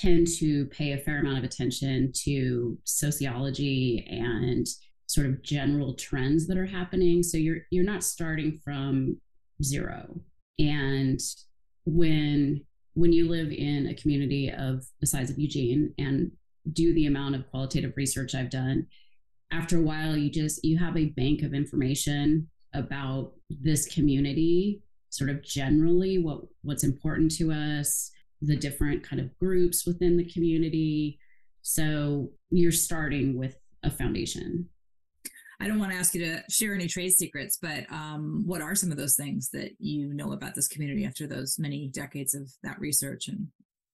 tend 0.00 0.26
to 0.38 0.66
pay 0.66 0.92
a 0.92 0.98
fair 0.98 1.20
amount 1.20 1.38
of 1.38 1.44
attention 1.44 2.12
to 2.24 2.78
sociology 2.84 4.06
and 4.10 4.66
sort 5.06 5.26
of 5.26 5.42
general 5.42 5.94
trends 5.94 6.46
that 6.46 6.56
are 6.56 6.66
happening. 6.66 7.22
So 7.22 7.36
you're 7.36 7.60
you're 7.70 7.84
not 7.84 8.04
starting 8.04 8.60
from 8.64 9.20
zero. 9.62 10.20
And 10.58 11.20
when 11.84 12.64
when 12.94 13.12
you 13.12 13.28
live 13.28 13.50
in 13.52 13.88
a 13.88 13.94
community 13.94 14.50
of 14.50 14.84
the 15.00 15.06
size 15.06 15.30
of 15.30 15.38
Eugene 15.38 15.94
and 15.98 16.30
do 16.72 16.94
the 16.94 17.06
amount 17.06 17.34
of 17.34 17.48
qualitative 17.50 17.94
research 17.96 18.34
I've 18.34 18.50
done 18.50 18.86
after 19.52 19.78
a 19.78 19.82
while 19.82 20.16
you 20.16 20.30
just 20.30 20.64
you 20.64 20.78
have 20.78 20.96
a 20.96 21.06
bank 21.10 21.42
of 21.42 21.54
information 21.54 22.48
about 22.74 23.32
this 23.50 23.86
community 23.86 24.82
sort 25.10 25.28
of 25.28 25.42
generally 25.42 26.18
what 26.18 26.40
what's 26.62 26.84
important 26.84 27.30
to 27.32 27.52
us 27.52 28.10
the 28.42 28.56
different 28.56 29.02
kind 29.02 29.20
of 29.20 29.36
groups 29.38 29.86
within 29.86 30.16
the 30.16 30.30
community 30.30 31.18
so 31.62 32.30
you're 32.50 32.72
starting 32.72 33.38
with 33.38 33.56
a 33.84 33.90
foundation 33.90 34.68
I 35.62 35.68
don't 35.68 35.78
want 35.78 35.92
to 35.92 35.98
ask 35.98 36.12
you 36.12 36.24
to 36.24 36.42
share 36.50 36.74
any 36.74 36.88
trade 36.88 37.12
secrets, 37.12 37.56
but 37.62 37.84
um, 37.88 38.42
what 38.44 38.60
are 38.60 38.74
some 38.74 38.90
of 38.90 38.96
those 38.96 39.14
things 39.14 39.48
that 39.50 39.70
you 39.78 40.12
know 40.12 40.32
about 40.32 40.56
this 40.56 40.66
community 40.66 41.04
after 41.04 41.24
those 41.28 41.56
many 41.56 41.86
decades 41.86 42.34
of 42.34 42.50
that 42.64 42.80
research 42.80 43.28
and 43.28 43.46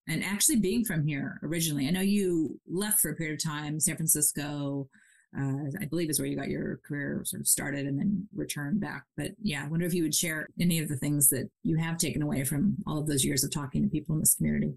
and 0.09 0.25
actually 0.25 0.57
being 0.57 0.83
from 0.83 1.07
here 1.07 1.38
originally? 1.43 1.87
I 1.87 1.90
know 1.90 2.00
you 2.00 2.59
left 2.67 3.00
for 3.00 3.11
a 3.11 3.14
period 3.14 3.35
of 3.35 3.45
time, 3.45 3.78
San 3.78 3.97
Francisco, 3.97 4.88
uh, 5.37 5.81
I 5.81 5.85
believe 5.87 6.09
is 6.09 6.19
where 6.19 6.29
you 6.29 6.37
got 6.37 6.49
your 6.49 6.81
career 6.87 7.23
sort 7.25 7.41
of 7.41 7.49
started 7.49 7.87
and 7.87 7.99
then 7.99 8.29
returned 8.35 8.81
back. 8.81 9.05
But 9.17 9.33
yeah, 9.43 9.65
I 9.65 9.69
wonder 9.69 9.87
if 9.87 9.95
you 9.95 10.03
would 10.03 10.15
share 10.15 10.49
any 10.61 10.79
of 10.79 10.89
the 10.89 10.97
things 10.97 11.29
that 11.29 11.51
you 11.63 11.77
have 11.77 11.99
taken 11.99 12.23
away 12.23 12.45
from 12.45 12.77
all 12.87 12.99
of 12.99 13.07
those 13.07 13.25
years 13.25 13.45
of 13.45 13.53
talking 13.53 13.83
to 13.83 13.89
people 13.89 14.15
in 14.15 14.21
this 14.21 14.35
community. 14.35 14.75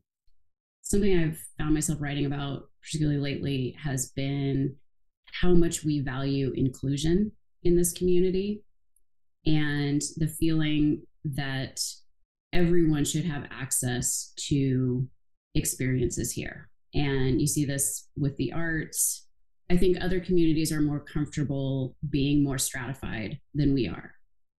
Something 0.82 1.18
I've 1.18 1.40
found 1.58 1.74
myself 1.74 2.02
writing 2.02 2.26
about, 2.26 2.64
particularly 2.82 3.20
lately, 3.20 3.78
has 3.82 4.12
been 4.12 4.76
how 5.42 5.54
much 5.54 5.86
we 5.86 6.02
value 6.02 6.52
inclusion 6.56 7.32
in 7.64 7.78
this 7.78 7.94
community 7.94 8.62
and 9.46 10.02
the 10.18 10.28
feeling 10.28 11.04
that 11.24 11.80
everyone 12.52 13.06
should 13.06 13.24
have 13.26 13.46
access 13.52 14.34
to 14.36 15.08
experiences 15.56 16.32
here. 16.32 16.70
And 16.94 17.40
you 17.40 17.48
see 17.48 17.64
this 17.64 18.10
with 18.18 18.36
the 18.38 18.52
arts, 18.52 19.28
I 19.72 19.78
think 19.78 19.96
other 20.02 20.20
communities 20.20 20.74
are 20.74 20.82
more 20.82 21.00
comfortable 21.00 21.96
being 22.10 22.44
more 22.44 22.58
stratified 22.58 23.40
than 23.56 23.74
we 23.74 23.88
are. 23.88 24.16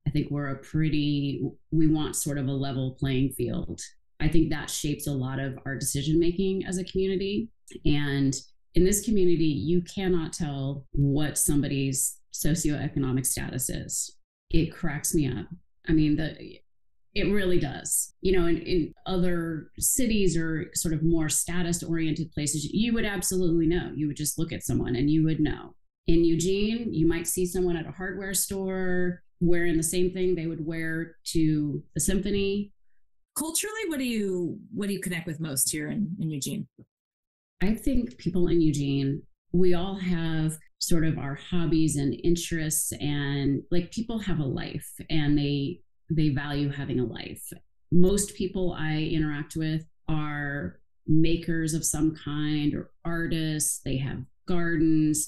I 0.08 0.10
think 0.10 0.32
we're 0.32 0.52
a 0.52 0.60
pretty, 0.60 1.44
we 1.70 1.88
want 1.88 2.16
sort 2.16 2.38
of 2.38 2.48
a 2.48 2.54
level 2.54 2.96
playing 2.98 3.34
field. 3.34 3.82
I 4.22 4.30
think 4.30 4.50
that 4.50 4.70
shapes 4.70 5.08
a 5.08 5.12
lot 5.12 5.38
of 5.38 5.60
our 5.66 5.76
decision 5.76 6.18
making 6.18 6.66
as 6.66 6.78
a 6.78 6.86
community. 6.86 7.50
And 7.86 8.34
in 8.76 8.86
this 8.86 9.04
community, 9.04 9.44
you 9.44 9.82
cannot 9.82 10.32
tell 10.32 10.86
what 10.92 11.38
somebody's 11.38 12.18
socioeconomic 12.34 13.26
status 13.26 13.70
is. 13.70 14.16
It 14.50 14.74
cracks 14.74 15.14
me 15.14 15.28
up. 15.28 15.48
I 15.90 15.92
mean, 15.92 16.16
the 16.16 16.38
it 17.14 17.32
really 17.32 17.60
does. 17.60 18.14
You 18.22 18.38
know, 18.38 18.46
in, 18.48 18.58
in 18.58 18.94
other 19.06 19.72
cities 19.80 20.38
or 20.38 20.72
sort 20.74 20.94
of 20.94 21.04
more 21.04 21.30
status 21.30 21.84
oriented 21.84 22.32
places, 22.32 22.66
you 22.66 22.94
would 22.94 23.06
absolutely 23.06 23.68
know. 23.68 23.92
You 23.96 24.08
would 24.08 24.18
just 24.18 24.40
look 24.40 24.54
at 24.54 24.64
someone 24.64 24.96
and 24.96 25.10
you 25.10 25.24
would 25.26 25.40
know. 25.40 25.76
In 26.08 26.24
Eugene, 26.24 26.94
you 26.94 27.08
might 27.08 27.28
see 27.28 27.46
someone 27.46 27.76
at 27.76 27.88
a 27.88 27.92
hardware 27.92 28.34
store 28.34 29.24
wearing 29.40 29.78
the 29.78 29.84
same 29.84 30.12
thing 30.12 30.36
they 30.36 30.48
would 30.48 30.66
wear 30.66 31.16
to 31.26 31.84
the 31.94 32.00
symphony. 32.00 32.72
Culturally, 33.38 33.88
what 33.88 34.00
do 34.00 34.06
you 34.06 34.58
what 34.74 34.88
do 34.88 34.94
you 34.94 35.00
connect 35.00 35.28
with 35.28 35.40
most 35.40 35.70
here 35.72 35.90
in, 35.90 36.16
in 36.20 36.30
Eugene? 36.30 36.68
I 37.62 37.76
think 37.76 38.18
people 38.18 38.48
in 38.48 38.62
Eugene, 38.62 39.22
we 39.52 39.74
all 39.74 39.96
have 39.96 40.58
sort 40.80 41.06
of 41.06 41.18
our 41.18 41.36
hobbies 41.36 41.96
and 41.96 42.20
interests 42.24 42.92
and 42.94 43.62
like 43.70 43.92
people 43.92 44.18
have 44.20 44.40
a 44.40 44.44
life 44.46 44.90
and 45.10 45.38
they 45.38 45.80
they 46.16 46.30
value 46.30 46.70
having 46.70 47.00
a 47.00 47.06
life. 47.06 47.52
Most 47.92 48.36
people 48.36 48.74
I 48.78 49.10
interact 49.12 49.56
with 49.56 49.86
are 50.08 50.80
makers 51.08 51.74
of 51.74 51.86
some 51.86 52.16
kind 52.16 52.74
or 52.74 52.92
artists. 53.06 53.82
They 53.84 53.98
have 53.98 54.24
gardens. 54.48 55.28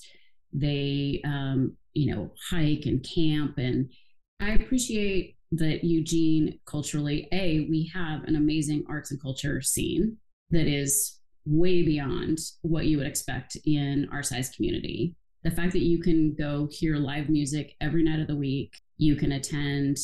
They, 0.51 1.21
um, 1.25 1.75
you 1.93 2.13
know, 2.13 2.31
hike 2.49 2.85
and 2.85 3.03
camp. 3.03 3.57
And 3.57 3.89
I 4.39 4.51
appreciate 4.51 5.37
that 5.53 5.83
Eugene 5.83 6.59
culturally, 6.65 7.27
A, 7.31 7.67
we 7.69 7.89
have 7.93 8.23
an 8.23 8.35
amazing 8.35 8.85
arts 8.89 9.11
and 9.11 9.21
culture 9.21 9.61
scene 9.61 10.17
that 10.49 10.67
is 10.67 11.19
way 11.45 11.83
beyond 11.83 12.39
what 12.61 12.85
you 12.85 12.97
would 12.97 13.07
expect 13.07 13.57
in 13.65 14.07
our 14.11 14.23
size 14.23 14.49
community. 14.49 15.15
The 15.43 15.51
fact 15.51 15.73
that 15.73 15.83
you 15.83 15.99
can 15.99 16.33
go 16.35 16.67
hear 16.71 16.95
live 16.95 17.29
music 17.29 17.75
every 17.81 18.03
night 18.03 18.19
of 18.19 18.27
the 18.27 18.35
week, 18.35 18.79
you 18.97 19.15
can 19.15 19.33
attend 19.33 19.97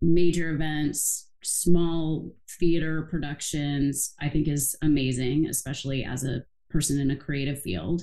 major 0.00 0.50
events, 0.50 1.30
small 1.42 2.30
theater 2.58 3.02
productions, 3.10 4.14
I 4.20 4.28
think 4.28 4.48
is 4.48 4.76
amazing, 4.82 5.46
especially 5.46 6.04
as 6.04 6.24
a 6.24 6.42
person 6.70 7.00
in 7.00 7.10
a 7.10 7.16
creative 7.16 7.60
field. 7.60 8.02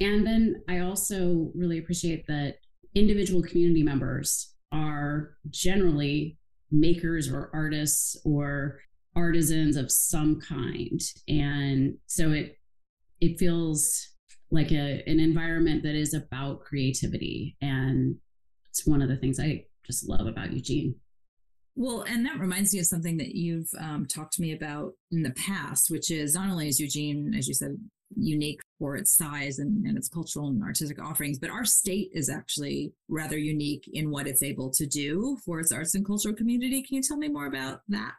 And 0.00 0.26
then 0.26 0.62
I 0.68 0.80
also 0.80 1.50
really 1.54 1.78
appreciate 1.78 2.26
that 2.26 2.56
individual 2.94 3.42
community 3.42 3.82
members 3.82 4.54
are 4.72 5.34
generally 5.50 6.38
makers 6.70 7.30
or 7.30 7.50
artists 7.52 8.16
or 8.24 8.80
artisans 9.14 9.76
of 9.76 9.90
some 9.90 10.40
kind. 10.40 11.00
And 11.28 11.96
so 12.06 12.32
it 12.32 12.58
it 13.20 13.38
feels 13.38 14.08
like 14.50 14.72
a 14.72 15.02
an 15.06 15.20
environment 15.20 15.82
that 15.84 15.94
is 15.94 16.14
about 16.14 16.60
creativity. 16.60 17.56
And 17.60 18.16
it's 18.70 18.86
one 18.86 19.02
of 19.02 19.08
the 19.08 19.16
things 19.16 19.38
I 19.38 19.66
just 19.86 20.08
love 20.08 20.26
about 20.26 20.52
Eugene. 20.52 20.94
Well, 21.74 22.02
and 22.02 22.26
that 22.26 22.38
reminds 22.38 22.74
me 22.74 22.80
of 22.80 22.86
something 22.86 23.16
that 23.16 23.34
you've 23.34 23.70
um, 23.78 24.06
talked 24.06 24.34
to 24.34 24.42
me 24.42 24.52
about 24.52 24.92
in 25.10 25.22
the 25.22 25.30
past, 25.30 25.90
which 25.90 26.10
is 26.10 26.34
not 26.34 26.50
only 26.50 26.68
is 26.68 26.78
Eugene, 26.78 27.34
as 27.34 27.48
you 27.48 27.54
said, 27.54 27.78
unique 28.14 28.60
for 28.78 28.96
its 28.96 29.16
size 29.16 29.58
and, 29.58 29.86
and 29.86 29.96
its 29.96 30.08
cultural 30.08 30.48
and 30.48 30.62
artistic 30.62 31.00
offerings, 31.00 31.38
but 31.38 31.48
our 31.48 31.64
state 31.64 32.10
is 32.12 32.28
actually 32.28 32.92
rather 33.08 33.38
unique 33.38 33.88
in 33.92 34.10
what 34.10 34.26
it's 34.26 34.42
able 34.42 34.70
to 34.70 34.86
do 34.86 35.38
for 35.44 35.60
its 35.60 35.72
arts 35.72 35.94
and 35.94 36.04
cultural 36.04 36.34
community. 36.34 36.82
Can 36.82 36.96
you 36.96 37.02
tell 37.02 37.16
me 37.16 37.28
more 37.28 37.46
about 37.46 37.80
that? 37.88 38.12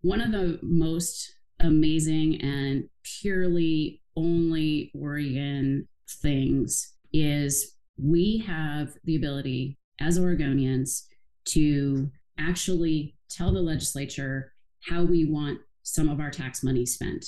One 0.00 0.22
of 0.22 0.32
the 0.32 0.58
most 0.62 1.34
amazing 1.60 2.40
and 2.40 2.88
purely 3.02 4.00
only 4.16 4.90
Oregon 4.94 5.86
things 6.08 6.94
is 7.12 7.76
we 7.98 8.38
have 8.46 8.94
the 9.04 9.16
ability 9.16 9.76
as 10.00 10.18
Oregonians 10.18 11.02
to 11.44 12.10
actually 12.40 13.16
tell 13.28 13.52
the 13.52 13.60
legislature 13.60 14.52
how 14.88 15.04
we 15.04 15.24
want 15.24 15.60
some 15.82 16.08
of 16.08 16.20
our 16.20 16.30
tax 16.30 16.62
money 16.62 16.86
spent. 16.86 17.24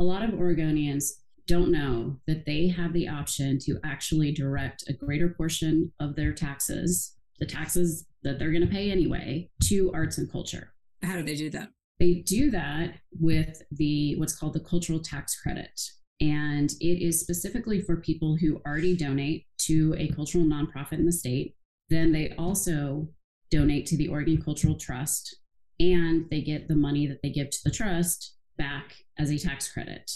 A 0.00 0.04
lot 0.04 0.22
of 0.22 0.30
Oregonians 0.30 1.10
don't 1.46 1.70
know 1.70 2.16
that 2.26 2.44
they 2.44 2.68
have 2.68 2.92
the 2.92 3.08
option 3.08 3.58
to 3.60 3.78
actually 3.84 4.32
direct 4.32 4.84
a 4.88 4.92
greater 4.92 5.28
portion 5.28 5.92
of 6.00 6.16
their 6.16 6.32
taxes, 6.32 7.14
the 7.38 7.46
taxes 7.46 8.06
that 8.22 8.38
they're 8.38 8.50
going 8.50 8.66
to 8.66 8.72
pay 8.72 8.90
anyway, 8.90 9.48
to 9.62 9.92
arts 9.94 10.18
and 10.18 10.30
culture. 10.30 10.72
How 11.02 11.16
do 11.16 11.22
they 11.22 11.36
do 11.36 11.50
that? 11.50 11.70
They 11.98 12.14
do 12.26 12.50
that 12.50 12.96
with 13.18 13.62
the 13.70 14.16
what's 14.16 14.36
called 14.36 14.54
the 14.54 14.60
cultural 14.60 15.00
tax 15.00 15.40
credit. 15.40 15.80
And 16.20 16.70
it 16.80 17.06
is 17.06 17.20
specifically 17.20 17.80
for 17.80 17.96
people 17.96 18.36
who 18.36 18.60
already 18.66 18.96
donate 18.96 19.46
to 19.60 19.94
a 19.98 20.08
cultural 20.08 20.44
nonprofit 20.44 20.98
in 20.98 21.06
the 21.06 21.12
state. 21.12 21.54
Then 21.88 22.12
they 22.12 22.34
also 22.36 23.08
donate 23.50 23.86
to 23.86 23.96
the 23.96 24.08
Oregon 24.08 24.40
Cultural 24.42 24.76
Trust 24.76 25.36
and 25.78 26.28
they 26.30 26.40
get 26.40 26.68
the 26.68 26.76
money 26.76 27.06
that 27.06 27.20
they 27.22 27.30
give 27.30 27.50
to 27.50 27.58
the 27.64 27.70
trust 27.70 28.34
back 28.56 28.94
as 29.18 29.30
a 29.30 29.38
tax 29.38 29.70
credit. 29.70 30.10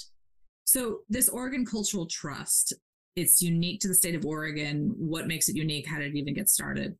So, 0.64 1.00
this 1.08 1.28
Oregon 1.28 1.66
Cultural 1.66 2.06
Trust, 2.06 2.72
it's 3.16 3.42
unique 3.42 3.80
to 3.80 3.88
the 3.88 3.94
state 3.94 4.14
of 4.14 4.24
Oregon. 4.24 4.94
What 4.96 5.26
makes 5.26 5.48
it 5.48 5.56
unique? 5.56 5.86
How 5.86 5.98
did 5.98 6.14
it 6.14 6.18
even 6.18 6.34
get 6.34 6.48
started? 6.48 6.96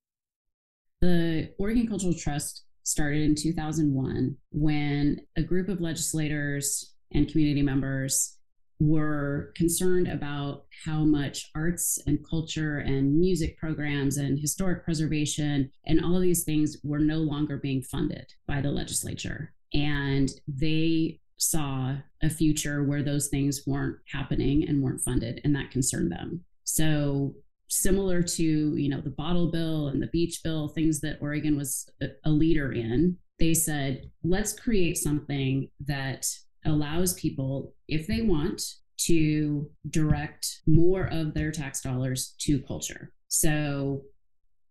The 1.01 1.53
Oregon 1.59 1.87
Cultural 1.87 2.15
Trust 2.15 2.65
started 2.83 3.23
in 3.23 3.35
2001 3.35 4.37
when 4.51 5.21
a 5.37 5.43
group 5.43 5.69
of 5.69 5.81
legislators 5.81 6.95
and 7.13 7.29
community 7.29 7.63
members 7.63 8.37
were 8.81 9.53
concerned 9.55 10.09
about 10.09 10.65
how 10.85 11.05
much 11.05 11.51
arts 11.55 11.99
and 12.07 12.27
culture 12.29 12.79
and 12.79 13.19
music 13.19 13.59
programs 13.59 14.17
and 14.17 14.39
historic 14.39 14.85
preservation 14.85 15.71
and 15.87 16.03
all 16.03 16.17
of 16.17 16.23
these 16.23 16.45
things 16.45 16.79
were 16.83 16.99
no 16.99 17.19
longer 17.19 17.59
being 17.59 17.83
funded 17.83 18.33
by 18.47 18.61
the 18.61 18.71
legislature. 18.71 19.53
And 19.75 20.31
they 20.49 21.21
saw 21.37 21.97
a 22.23 22.31
future 22.31 22.83
where 22.83 23.03
those 23.03 23.29
things 23.29 23.63
weren't 23.67 23.99
happening 24.11 24.69
and 24.69 24.83
weren't 24.83 25.01
funded, 25.01 25.41
and 25.45 25.55
that 25.55 25.71
concerned 25.71 26.11
them. 26.11 26.45
So, 26.65 27.35
similar 27.69 28.21
to 28.21 28.43
you 28.43 28.89
know 28.89 29.01
the 29.01 29.11
bottle 29.11 29.51
bill 29.51 29.89
and 29.89 30.03
the 30.03 30.09
beach 30.09 30.41
bill, 30.43 30.69
things 30.69 31.01
that 31.01 31.19
Oregon 31.21 31.57
was 31.57 31.89
a 32.25 32.31
leader 32.31 32.73
in, 32.73 33.17
they 33.39 33.55
said, 33.55 34.11
let's 34.23 34.53
create 34.53 34.99
something 34.99 35.71
that 35.87 36.27
allows 36.67 37.15
people, 37.15 37.75
if 37.89 38.07
they 38.07 38.21
want, 38.21 38.63
to 39.07 39.71
direct 39.89 40.61
more 40.67 41.09
of 41.11 41.35
their 41.35 41.51
tax 41.51 41.81
dollars 41.81 42.35
to 42.41 42.61
culture. 42.61 43.13
So 43.29 44.03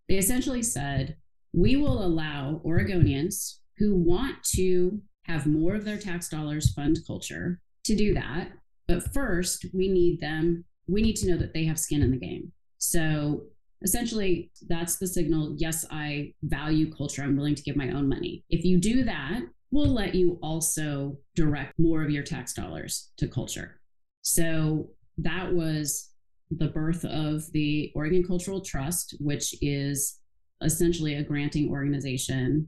they 0.07 0.17
essentially 0.17 0.63
said, 0.63 1.17
we 1.53 1.75
will 1.75 2.05
allow 2.05 2.61
Oregonians 2.65 3.59
who 3.77 3.95
want 3.95 4.43
to 4.55 5.01
have 5.23 5.45
more 5.45 5.75
of 5.75 5.85
their 5.85 5.97
tax 5.97 6.29
dollars 6.29 6.73
fund 6.73 6.99
culture 7.07 7.59
to 7.85 7.95
do 7.95 8.13
that. 8.13 8.51
But 8.87 9.13
first, 9.13 9.65
we 9.73 9.87
need 9.87 10.19
them, 10.19 10.65
we 10.87 11.01
need 11.01 11.15
to 11.17 11.29
know 11.29 11.37
that 11.37 11.53
they 11.53 11.65
have 11.65 11.79
skin 11.79 12.01
in 12.01 12.11
the 12.11 12.17
game. 12.17 12.51
So 12.79 13.43
essentially, 13.81 14.51
that's 14.67 14.97
the 14.97 15.07
signal 15.07 15.55
yes, 15.57 15.85
I 15.91 16.33
value 16.43 16.93
culture. 16.93 17.23
I'm 17.23 17.37
willing 17.37 17.55
to 17.55 17.63
give 17.63 17.75
my 17.75 17.91
own 17.91 18.09
money. 18.09 18.43
If 18.49 18.65
you 18.65 18.79
do 18.79 19.03
that, 19.03 19.41
we'll 19.71 19.93
let 19.93 20.15
you 20.15 20.39
also 20.41 21.17
direct 21.35 21.77
more 21.77 22.03
of 22.03 22.09
your 22.09 22.23
tax 22.23 22.53
dollars 22.53 23.11
to 23.17 23.27
culture. 23.27 23.78
So 24.29 24.91
that 25.17 25.51
was 25.51 26.11
the 26.51 26.67
birth 26.67 27.03
of 27.03 27.51
the 27.51 27.91
Oregon 27.95 28.23
Cultural 28.23 28.61
Trust, 28.61 29.15
which 29.19 29.55
is 29.59 30.19
essentially 30.61 31.15
a 31.15 31.23
granting 31.23 31.71
organization 31.71 32.67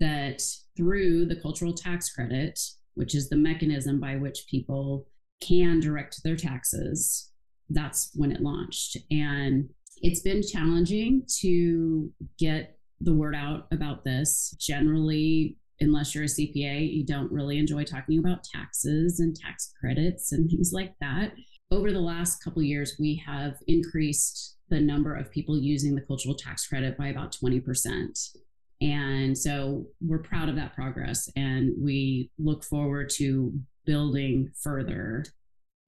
that 0.00 0.42
through 0.74 1.26
the 1.26 1.36
cultural 1.36 1.74
tax 1.74 2.10
credit, 2.10 2.58
which 2.94 3.14
is 3.14 3.28
the 3.28 3.36
mechanism 3.36 4.00
by 4.00 4.16
which 4.16 4.46
people 4.50 5.06
can 5.42 5.80
direct 5.80 6.22
their 6.24 6.36
taxes, 6.36 7.30
that's 7.68 8.10
when 8.14 8.32
it 8.32 8.40
launched. 8.40 8.96
And 9.10 9.68
it's 9.98 10.20
been 10.20 10.42
challenging 10.42 11.24
to 11.40 12.10
get 12.38 12.78
the 13.02 13.12
word 13.12 13.34
out 13.34 13.66
about 13.70 14.02
this. 14.02 14.56
Generally, 14.58 15.58
unless 15.82 16.14
you're 16.14 16.24
a 16.24 16.26
CPA, 16.26 16.92
you 16.92 17.04
don't 17.04 17.30
really 17.30 17.58
enjoy 17.58 17.84
talking 17.84 18.18
about 18.18 18.44
taxes 18.44 19.20
and 19.20 19.36
tax 19.36 19.72
credits 19.78 20.32
and 20.32 20.48
things 20.48 20.72
like 20.72 20.94
that. 21.00 21.32
Over 21.70 21.92
the 21.92 22.00
last 22.00 22.42
couple 22.42 22.62
years, 22.62 22.96
we 22.98 23.22
have 23.26 23.56
increased 23.66 24.56
the 24.68 24.80
number 24.80 25.14
of 25.14 25.30
people 25.30 25.58
using 25.58 25.94
the 25.94 26.02
cultural 26.02 26.34
tax 26.34 26.66
credit 26.66 26.96
by 26.96 27.08
about 27.08 27.36
20%. 27.42 28.36
And 28.80 29.36
so 29.36 29.86
we're 30.00 30.18
proud 30.18 30.48
of 30.48 30.56
that 30.56 30.74
progress 30.74 31.28
and 31.36 31.72
we 31.80 32.30
look 32.38 32.64
forward 32.64 33.10
to 33.16 33.52
building 33.84 34.50
further 34.60 35.24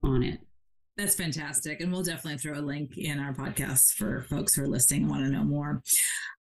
on 0.02 0.22
it. 0.22 0.40
That's 0.96 1.16
fantastic. 1.16 1.80
And 1.80 1.90
we'll 1.90 2.04
definitely 2.04 2.38
throw 2.38 2.58
a 2.58 2.62
link 2.62 2.96
in 2.96 3.18
our 3.18 3.34
podcast 3.34 3.94
for 3.94 4.22
folks 4.22 4.54
who 4.54 4.62
are 4.62 4.68
listening 4.68 5.02
and 5.02 5.10
want 5.10 5.24
to 5.24 5.30
know 5.30 5.42
more. 5.42 5.82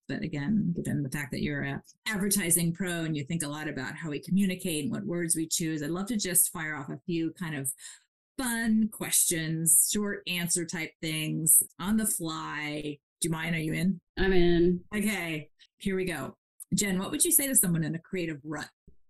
But 0.07 0.21
again, 0.21 0.73
given 0.75 1.03
the 1.03 1.09
fact 1.09 1.31
that 1.31 1.41
you're 1.43 1.63
a 1.63 1.81
advertising 2.07 2.73
pro 2.73 3.03
and 3.03 3.15
you 3.15 3.23
think 3.23 3.43
a 3.43 3.47
lot 3.47 3.67
about 3.67 3.95
how 3.95 4.09
we 4.09 4.19
communicate 4.19 4.85
and 4.85 4.91
what 4.91 5.05
words 5.05 5.35
we 5.35 5.47
choose, 5.47 5.83
I'd 5.83 5.89
love 5.89 6.07
to 6.07 6.17
just 6.17 6.51
fire 6.51 6.75
off 6.75 6.89
a 6.89 6.99
few 7.05 7.31
kind 7.31 7.55
of 7.55 7.71
fun 8.37 8.89
questions, 8.91 9.89
short 9.91 10.21
answer 10.27 10.63
type 10.65 10.91
things 11.01 11.61
on 11.79 11.97
the 11.97 12.05
fly. 12.05 12.97
Do 13.19 13.27
you 13.27 13.31
mind? 13.31 13.55
Are 13.55 13.59
you 13.59 13.73
in? 13.73 13.99
I'm 14.17 14.31
in. 14.31 14.81
Okay, 14.95 15.49
here 15.77 15.95
we 15.95 16.05
go. 16.05 16.35
Jen, 16.73 16.99
what 16.99 17.11
would 17.11 17.23
you 17.23 17.31
say 17.31 17.47
to 17.47 17.55
someone 17.55 17.83
in 17.83 17.95
a 17.95 17.99
creative 17.99 18.39
rut? 18.43 18.69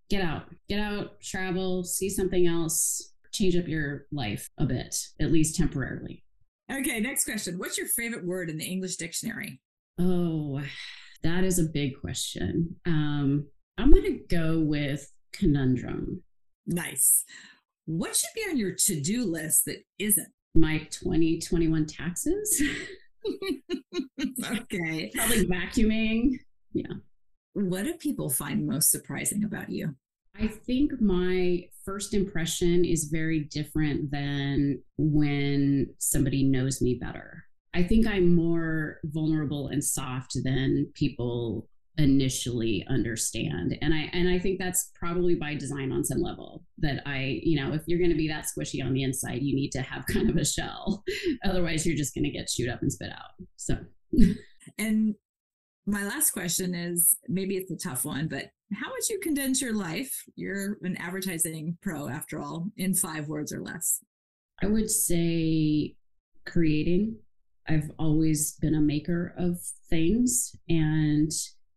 Get 0.10 0.22
out, 0.22 0.46
get 0.70 0.80
out, 0.80 1.20
travel, 1.20 1.84
see 1.84 2.10
something 2.10 2.48
else, 2.48 3.14
change 3.34 3.58
up 3.58 3.68
your 3.68 4.06
life 4.12 4.50
a 4.58 4.66
bit, 4.66 4.96
at 5.20 5.32
least 5.32 5.58
temporarily. 5.58 6.24
Okay, 6.72 7.00
next 7.00 7.26
question. 7.26 7.58
What's 7.58 7.78
your 7.78 7.88
favorite 7.88 8.26
word 8.26 8.50
in 8.50 8.58
the 8.58 8.66
English 8.66 8.96
dictionary? 8.96 9.60
Oh, 10.00 10.62
that 11.24 11.44
is 11.44 11.60
a 11.60 11.64
big 11.64 12.00
question. 12.00 12.76
Um, 12.86 13.48
I'm 13.78 13.92
going 13.92 14.04
to 14.04 14.36
go 14.36 14.60
with 14.60 15.12
conundrum. 15.34 16.24
Nice. 16.66 17.24
What 17.86 18.16
should 18.16 18.30
be 18.36 18.44
on 18.50 18.58
your 18.58 18.74
to 18.74 19.02
do 19.02 19.24
list 19.24 19.66
that 19.66 19.84
isn't? 20.00 20.28
My 20.56 20.80
2021 20.90 21.86
taxes. 21.86 22.64
okay. 24.52 25.12
Probably 25.14 25.46
vacuuming. 25.46 26.40
Yeah. 26.74 26.94
What 27.54 27.84
do 27.84 27.94
people 27.94 28.30
find 28.30 28.68
most 28.68 28.92
surprising 28.92 29.44
about 29.44 29.70
you? 29.70 29.96
I 30.40 30.48
think 30.48 31.02
my 31.02 31.68
first 31.84 32.14
impression 32.14 32.86
is 32.86 33.06
very 33.06 33.40
different 33.40 34.12
than 34.12 34.84
when 34.98 35.96
somebody 35.98 36.44
knows 36.44 36.82
me 36.82 36.96
better. 36.96 37.47
I 37.78 37.84
think 37.84 38.08
I'm 38.08 38.34
more 38.34 39.00
vulnerable 39.04 39.68
and 39.68 39.84
soft 39.84 40.36
than 40.44 40.92
people 40.96 41.70
initially 42.00 42.86
understand. 42.90 43.78
And 43.82 43.94
i 43.94 44.10
and 44.14 44.30
i 44.30 44.38
think 44.38 44.60
that's 44.60 44.92
probably 44.96 45.34
by 45.34 45.56
design 45.56 45.92
on 45.92 46.04
some 46.04 46.22
level 46.22 46.64
that 46.78 47.02
i 47.08 47.40
you 47.42 47.60
know 47.60 47.74
if 47.74 47.82
you're 47.88 47.98
going 47.98 48.12
to 48.12 48.16
be 48.16 48.28
that 48.28 48.46
squishy 48.46 48.86
on 48.86 48.94
the 48.94 49.02
inside 49.02 49.42
you 49.42 49.56
need 49.56 49.72
to 49.72 49.82
have 49.82 50.06
kind 50.14 50.30
of 50.30 50.38
a 50.38 50.46
shell. 50.46 51.04
Otherwise 51.44 51.86
you're 51.86 51.98
just 51.98 52.14
going 52.14 52.24
to 52.24 52.32
get 52.32 52.48
chewed 52.48 52.70
up 52.70 52.82
and 52.82 52.92
spit 52.92 53.12
out. 53.12 53.32
So. 53.56 53.78
And 54.78 55.16
my 55.86 56.04
last 56.04 56.32
question 56.32 56.76
is 56.76 57.16
maybe 57.30 57.56
it's 57.56 57.72
a 57.72 57.78
tough 57.78 58.04
one 58.04 58.28
but 58.28 58.48
how 58.74 58.92
would 58.92 59.08
you 59.08 59.18
condense 59.20 59.62
your 59.62 59.74
life? 59.74 60.14
You're 60.36 60.78
an 60.82 60.98
advertising 60.98 61.78
pro 61.82 62.10
after 62.10 62.38
all 62.38 62.68
in 62.76 62.94
five 62.94 63.30
words 63.30 63.54
or 63.54 63.62
less. 63.62 64.02
I 64.62 64.68
would 64.68 64.92
say 64.92 65.96
creating 66.46 67.16
I've 67.70 67.92
always 68.00 68.54
been 68.54 68.76
a 68.76 68.82
maker 68.82 69.34
of 69.38 69.60
things. 69.90 70.56
And, 70.70 71.32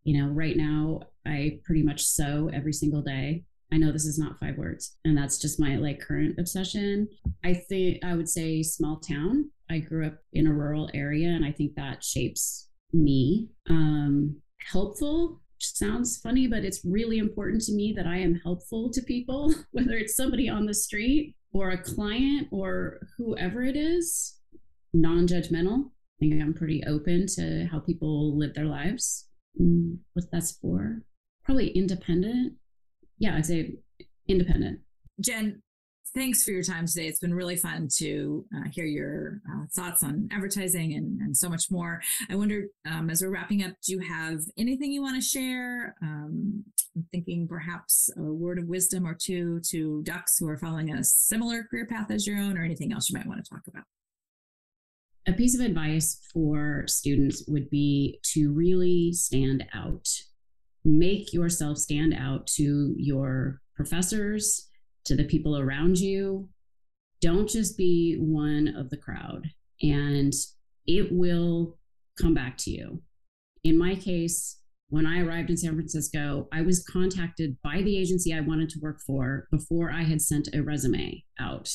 you 0.05 0.21
know, 0.21 0.33
right 0.33 0.57
now 0.57 1.01
I 1.27 1.61
pretty 1.65 1.83
much 1.83 2.03
sew 2.03 2.51
every 2.53 2.73
single 2.73 3.03
day. 3.03 3.45
I 3.73 3.77
know 3.77 3.93
this 3.93 4.07
is 4.07 4.19
not 4.19 4.39
five 4.41 4.57
words, 4.57 4.97
and 5.05 5.17
that's 5.17 5.39
just 5.39 5.61
my 5.61 5.77
like 5.77 6.01
current 6.01 6.41
obsession. 6.41 7.09
I 7.45 7.55
think 7.55 8.05
I 8.05 8.17
would 8.17 8.29
say 8.29 8.65
small 8.65 8.97
town. 8.97 9.51
I 9.71 9.79
grew 9.79 10.09
up 10.09 10.19
in 10.33 10.49
a 10.49 10.53
rural 10.53 10.91
area, 10.93 11.29
and 11.29 11.45
I 11.45 11.53
think 11.53 11.77
that 11.77 12.03
shapes 12.03 12.69
me. 12.93 13.49
Um, 13.69 14.41
helpful 14.73 15.41
sounds 15.59 16.19
funny, 16.19 16.47
but 16.47 16.65
it's 16.65 16.85
really 16.85 17.19
important 17.19 17.63
to 17.63 17.73
me 17.73 17.93
that 17.97 18.07
I 18.07 18.19
am 18.19 18.41
helpful 18.43 18.91
to 18.91 19.03
people, 19.03 19.55
whether 19.73 19.97
it's 19.97 20.17
somebody 20.17 20.49
on 20.49 20.67
the 20.67 20.75
street 20.75 21.37
or 21.53 21.71
a 21.71 21.83
client 21.83 22.49
or 22.51 23.07
whoever 23.17 23.63
it 23.63 23.77
is, 23.77 24.40
non 24.93 25.27
judgmental. 25.27 25.87
I 25.87 26.21
think 26.21 26.43
I'm 26.43 26.55
pretty 26.55 26.83
open 26.87 27.27
to 27.37 27.67
how 27.71 27.81
people 27.81 28.37
live 28.39 28.55
their 28.55 28.67
lives. 28.67 29.27
Mm, 29.61 29.99
what 30.13 30.27
that's 30.31 30.53
for? 30.53 31.03
Probably 31.45 31.69
independent. 31.69 32.55
Yeah, 33.19 33.37
I'd 33.37 33.47
say 33.47 33.77
independent. 34.29 34.81
Jen, 35.21 35.63
thanks 36.15 36.43
for 36.43 36.51
your 36.51 36.63
time 36.63 36.87
today. 36.87 37.07
It's 37.07 37.21
been 37.21 37.35
really 37.35 37.57
fun 37.57 37.89
to 37.99 38.45
uh, 38.57 38.69
hear 38.71 38.85
your 38.85 39.41
uh, 39.51 39.65
thoughts 39.75 40.03
on 40.03 40.29
advertising 40.33 40.95
and, 40.95 41.21
and 41.21 41.37
so 41.37 41.49
much 41.49 41.65
more. 41.71 42.03
I 42.29 42.37
wonder, 42.37 42.67
um, 42.91 43.11
as 43.11 43.23
we're 43.23 43.31
wrapping 43.31 43.63
up, 43.63 43.73
do 43.87 43.93
you 43.93 44.01
have 44.01 44.41
anything 44.59 44.93
you 44.93 45.03
want 45.03 45.17
to 45.17 45.27
share? 45.27 45.95
Um, 46.03 46.65
I'm 46.97 47.07
thinking 47.13 47.47
perhaps 47.49 48.11
a 48.17 48.23
word 48.23 48.59
of 48.59 48.67
wisdom 48.67 49.07
or 49.07 49.15
two 49.15 49.61
to 49.71 50.03
ducks 50.03 50.39
who 50.39 50.49
are 50.49 50.59
following 50.59 50.93
a 50.93 51.05
similar 51.05 51.63
career 51.65 51.87
path 51.87 52.11
as 52.11 52.27
your 52.27 52.39
own, 52.39 52.59
or 52.59 52.65
anything 52.65 52.93
else 52.93 53.09
you 53.09 53.17
might 53.17 53.27
want 53.27 53.45
to 53.45 53.49
talk 53.49 53.63
about. 53.69 53.85
A 55.27 55.33
piece 55.33 55.55
of 55.55 55.65
advice 55.65 56.27
for 56.33 56.85
students 56.87 57.45
would 57.47 57.69
be 57.69 58.21
to 58.33 58.53
really 58.53 59.13
stand 59.13 59.67
out. 59.75 60.09
Make 60.85 61.35
yourself 61.35 61.77
stand 61.77 62.15
out 62.15 62.47
to 62.57 62.95
your 62.97 63.61
professors, 63.75 64.69
to 65.05 65.15
the 65.15 65.25
people 65.25 65.59
around 65.59 65.99
you. 65.99 66.49
Don't 67.21 67.49
just 67.49 67.77
be 67.77 68.17
one 68.17 68.75
of 68.75 68.89
the 68.89 68.97
crowd, 68.97 69.51
and 69.83 70.33
it 70.87 71.13
will 71.13 71.79
come 72.19 72.33
back 72.33 72.57
to 72.59 72.71
you. 72.71 73.03
In 73.63 73.77
my 73.77 73.95
case, 73.95 74.59
when 74.89 75.07
I 75.07 75.21
arrived 75.21 75.51
in 75.51 75.57
San 75.57 75.75
Francisco, 75.75 76.49
I 76.51 76.63
was 76.63 76.83
contacted 76.83 77.59
by 77.63 77.83
the 77.83 77.99
agency 77.99 78.33
I 78.33 78.41
wanted 78.41 78.71
to 78.71 78.81
work 78.81 79.01
for 79.07 79.49
before 79.53 79.91
I 79.91 80.03
had 80.03 80.23
sent 80.23 80.49
a 80.55 80.63
resume 80.63 81.25
out. 81.39 81.73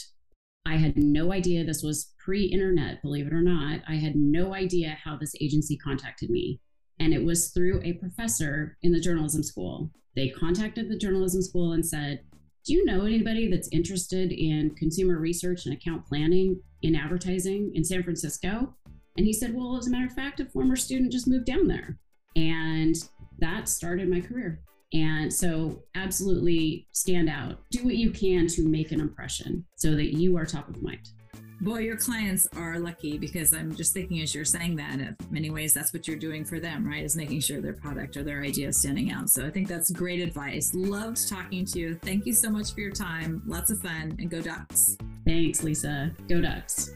I 0.65 0.77
had 0.77 0.97
no 0.97 1.31
idea 1.31 1.63
this 1.63 1.83
was 1.83 2.11
pre 2.25 2.45
internet, 2.45 3.01
believe 3.03 3.27
it 3.27 3.33
or 3.33 3.41
not. 3.41 3.81
I 3.87 3.95
had 3.95 4.15
no 4.15 4.55
idea 4.55 4.97
how 5.03 5.15
this 5.15 5.35
agency 5.39 5.77
contacted 5.77 6.31
me. 6.31 6.59
And 6.99 7.13
it 7.13 7.23
was 7.23 7.49
through 7.49 7.81
a 7.83 7.93
professor 7.93 8.77
in 8.81 8.91
the 8.91 8.99
journalism 8.99 9.43
school. 9.43 9.91
They 10.15 10.29
contacted 10.29 10.89
the 10.89 10.97
journalism 10.97 11.41
school 11.41 11.73
and 11.73 11.85
said, 11.85 12.21
do 12.65 12.73
you 12.73 12.83
know 12.83 13.05
anybody 13.05 13.47
that's 13.47 13.69
interested 13.71 14.31
in 14.31 14.71
consumer 14.71 15.19
research 15.19 15.67
and 15.67 15.75
account 15.75 16.03
planning 16.07 16.59
in 16.81 16.95
advertising 16.95 17.71
in 17.75 17.83
San 17.83 18.01
Francisco? 18.01 18.75
And 19.17 19.25
he 19.25 19.33
said, 19.33 19.53
Well, 19.53 19.77
as 19.77 19.85
a 19.85 19.91
matter 19.91 20.07
of 20.07 20.13
fact, 20.13 20.39
a 20.39 20.45
former 20.45 20.75
student 20.75 21.11
just 21.11 21.27
moved 21.27 21.45
down 21.45 21.67
there. 21.67 21.99
And 22.35 22.95
that 23.37 23.69
started 23.69 24.09
my 24.09 24.19
career. 24.19 24.61
And 24.93 25.31
so, 25.31 25.83
absolutely 25.93 26.87
stand 26.91 27.29
out. 27.29 27.59
Do 27.69 27.85
what 27.85 27.97
you 27.97 28.09
can 28.09 28.47
to 28.47 28.67
make 28.67 28.91
an 28.91 28.99
impression 28.99 29.65
so 29.75 29.91
that 29.91 30.17
you 30.17 30.35
are 30.35 30.45
top 30.45 30.67
of 30.67 30.81
mind. 30.81 31.07
Boy, 31.61 31.79
your 31.79 31.97
clients 31.97 32.47
are 32.57 32.79
lucky 32.79 33.17
because 33.17 33.53
I'm 33.53 33.75
just 33.75 33.93
thinking 33.93 34.21
as 34.21 34.35
you're 34.35 34.45
saying 34.45 34.75
that, 34.75 34.99
in 34.99 35.15
many 35.29 35.49
ways, 35.49 35.73
that's 35.73 35.93
what 35.93 36.07
you're 36.07 36.17
doing 36.17 36.43
for 36.43 36.59
them, 36.59 36.85
right? 36.85 37.03
Is 37.03 37.15
making 37.15 37.39
sure 37.39 37.61
their 37.61 37.73
product 37.73 38.17
or 38.17 38.23
their 38.23 38.43
idea 38.43 38.67
is 38.67 38.77
standing 38.77 39.11
out. 39.11 39.29
So 39.29 39.45
I 39.45 39.49
think 39.49 39.67
that's 39.67 39.89
great 39.91 40.19
advice. 40.19 40.71
Loved 40.73 41.29
talking 41.29 41.65
to 41.65 41.79
you. 41.79 41.95
Thank 41.95 42.25
you 42.25 42.33
so 42.33 42.49
much 42.49 42.73
for 42.73 42.81
your 42.81 42.91
time. 42.91 43.41
Lots 43.45 43.71
of 43.71 43.81
fun 43.81 44.15
and 44.19 44.29
go 44.29 44.41
Ducks. 44.41 44.97
Thanks, 45.25 45.63
Lisa. 45.63 46.11
Go 46.27 46.41
Ducks. 46.41 46.91